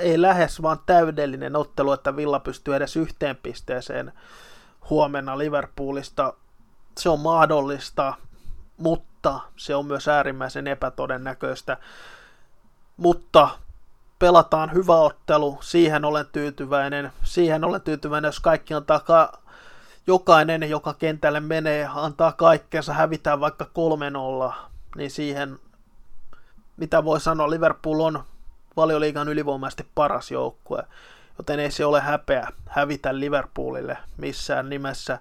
ei 0.00 0.22
lähes, 0.22 0.62
vaan 0.62 0.78
täydellinen 0.86 1.56
ottelu, 1.56 1.92
että 1.92 2.16
Villa 2.16 2.40
pystyy 2.40 2.76
edes 2.76 2.96
yhteen 2.96 3.36
pisteeseen 3.36 4.12
huomenna 4.90 5.38
Liverpoolista. 5.38 6.34
Se 6.98 7.08
on 7.08 7.20
mahdollista, 7.20 8.14
mutta 8.76 9.40
se 9.56 9.74
on 9.74 9.86
myös 9.86 10.08
äärimmäisen 10.08 10.66
epätodennäköistä. 10.66 11.76
Mutta 12.96 13.48
pelataan 14.18 14.72
hyvä 14.72 14.96
ottelu, 14.96 15.58
siihen 15.60 16.04
olen 16.04 16.26
tyytyväinen. 16.32 17.12
Siihen 17.22 17.64
olen 17.64 17.80
tyytyväinen, 17.80 18.28
jos 18.28 18.40
kaikki 18.40 18.74
on 18.74 18.84
takaa 18.84 19.42
jokainen, 20.06 20.70
joka 20.70 20.94
kentälle 20.94 21.40
menee, 21.40 21.88
antaa 21.94 22.32
kaikkensa, 22.32 22.92
hävitään 22.92 23.40
vaikka 23.40 23.66
3-0, 24.50 24.54
niin 24.96 25.10
siihen, 25.10 25.58
mitä 26.76 27.04
voi 27.04 27.20
sanoa, 27.20 27.50
Liverpool 27.50 28.00
on 28.00 28.24
valioliigan 28.80 29.28
ylivoimaisesti 29.28 29.86
paras 29.94 30.30
joukkue, 30.30 30.82
joten 31.38 31.60
ei 31.60 31.70
se 31.70 31.84
ole 31.84 32.00
häpeä 32.00 32.48
hävitä 32.66 33.20
Liverpoolille 33.20 33.98
missään 34.16 34.68
nimessä. 34.68 35.18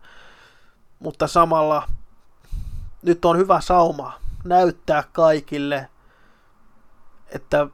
Mutta 0.99 1.27
samalla 1.27 1.83
nyt 3.01 3.25
on 3.25 3.37
hyvä 3.37 3.61
sauma 3.61 4.13
näyttää 4.43 5.03
kaikille, 5.11 5.89
että 7.29 7.67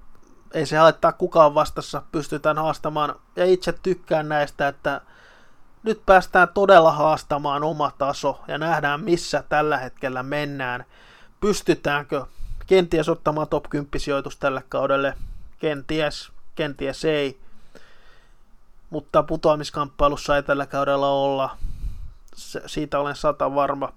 ei 0.54 0.66
se 0.66 0.78
haittaa 0.78 1.12
kukaan 1.12 1.56
vastassa, 1.56 2.02
pystytään 2.12 2.58
haastamaan. 2.58 3.16
Ja 3.36 3.46
itse 3.46 3.74
tykkään 3.84 4.30
näistä, 4.30 4.68
että 4.68 5.02
nyt 5.84 6.02
päästään 6.06 6.48
todella 6.54 6.92
haastamaan 6.92 7.64
oma 7.64 7.92
taso 7.98 8.40
ja 8.48 8.58
nähdään 8.58 9.02
missä 9.02 9.44
tällä 9.50 9.78
hetkellä 9.78 10.24
mennään. 10.24 10.86
Pystytäänkö 11.40 12.26
kenties 12.68 13.10
ottamaan 13.10 13.48
top 13.48 13.70
10 13.70 13.90
sijoitus 14.00 14.38
tälle 14.38 14.64
kaudelle 14.70 15.14
kenties, 15.60 16.32
kenties 16.56 17.06
ei. 17.06 17.40
Mutta 18.90 19.24
putoamiskamppailussa 19.24 20.36
ei 20.36 20.44
tällä 20.44 20.66
kaudella 20.66 21.10
olla. 21.10 21.58
Se, 22.36 22.62
siitä 22.66 23.00
olen 23.00 23.16
sata 23.16 23.56
varma. 23.56 23.94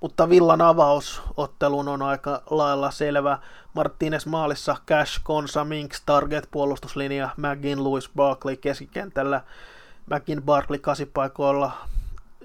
Mutta 0.00 0.28
Villan 0.28 0.60
avausottelun 0.60 1.88
on 1.88 2.02
aika 2.02 2.42
lailla 2.50 2.90
selvä. 2.90 3.38
Martinez 3.74 4.26
maalissa, 4.26 4.76
Cash, 4.86 5.20
Konsa, 5.22 5.64
Minks, 5.64 6.02
Target, 6.06 6.48
puolustuslinja, 6.50 7.30
McGinn, 7.36 7.84
Louis 7.84 8.10
Barkley 8.16 8.56
keskikentällä, 8.56 9.40
McGinn, 10.10 10.42
Barkley 10.42 10.78
kasipaikoilla 10.78 11.72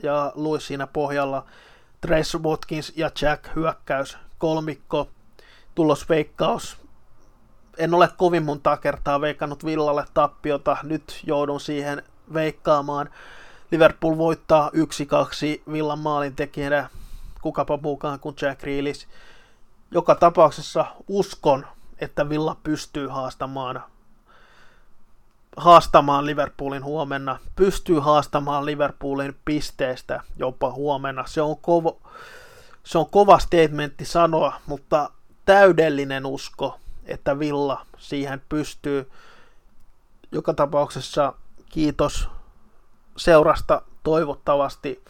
ja 0.04 0.32
Louis 0.36 0.68
siinä 0.68 0.88
pohjalla. 0.88 1.46
Trace 2.02 2.38
Watkins 2.38 2.94
ja 2.96 3.12
Jack 3.22 3.56
hyökkäys, 3.56 4.18
kolmikko, 4.38 5.10
tulosveikkaus, 5.76 6.78
en 7.78 7.94
ole 7.94 8.10
kovin 8.18 8.44
monta 8.44 8.78
kertaa 8.78 9.22
veikannut 9.22 9.66
Villalle 9.66 10.06
tappiota, 10.14 10.78
nyt 10.84 11.20
joudun 11.24 11.60
siihen 11.60 12.04
veikkaamaan. 12.34 13.10
Liverpool 13.72 14.18
voittaa 14.18 14.70
1-2 14.70 15.72
Villan 15.72 16.00
maalin 16.00 16.36
tekijänä, 16.36 16.90
kukapa 17.42 17.80
mukaan 17.82 18.20
kuin 18.20 18.36
Jack 18.42 18.64
Reelis. 18.64 19.08
Joka 19.92 20.16
tapauksessa 20.16 20.86
uskon, 21.08 21.66
että 22.00 22.30
Villa 22.30 22.58
pystyy 22.64 23.08
haastamaan 23.08 23.84
haastamaan 25.58 26.26
Liverpoolin 26.26 26.84
huomenna, 26.84 27.40
pystyy 27.56 28.00
haastamaan 28.00 28.66
Liverpoolin 28.66 29.36
pisteestä 29.46 30.22
jopa 30.38 30.72
huomenna. 30.72 31.24
Se 31.28 31.42
on, 31.42 31.58
kova, 31.58 31.96
se 32.84 32.98
on 32.98 33.10
kova 33.10 33.40
statementti 33.40 34.06
sanoa, 34.06 34.54
mutta 34.66 35.10
täydellinen 35.46 36.26
usko 36.26 36.80
että 37.06 37.40
Villa 37.40 37.86
siihen 37.98 38.42
pystyy. 38.50 39.12
Joka 40.32 40.54
tapauksessa 40.54 41.34
kiitos 41.70 42.30
seurasta 43.18 43.82
toivottavasti 44.04 45.04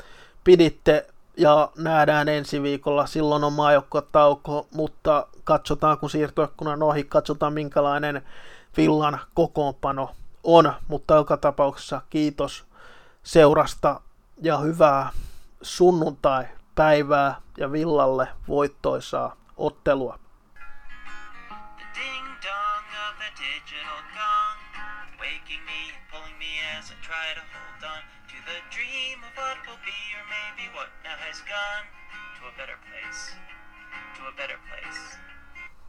piditte 0.43 1.08
ja 1.38 1.71
nähdään 1.77 2.29
ensi 2.29 2.62
viikolla. 2.62 3.05
Silloin 3.05 3.43
on 3.43 3.53
tauko, 4.12 4.67
mutta 4.73 5.27
katsotaan 5.43 5.97
kun 5.97 6.10
siirtoikkunan 6.10 6.84
ohi, 6.84 7.03
katsotaan 7.03 7.53
minkälainen 7.53 8.21
Villan 8.77 9.19
kokoonpano 9.34 10.10
on. 10.43 10.73
Mutta 10.88 11.15
joka 11.15 11.38
tapauksessa 11.38 12.01
kiitos 12.10 12.65
seurasta 13.23 14.01
ja 14.41 14.58
hyvää 14.58 15.10
sunnuntai-päivää 15.62 17.41
ja 17.58 17.71
Villalle 17.71 18.27
voittoisaa 18.47 19.36
ottelua. 19.58 20.19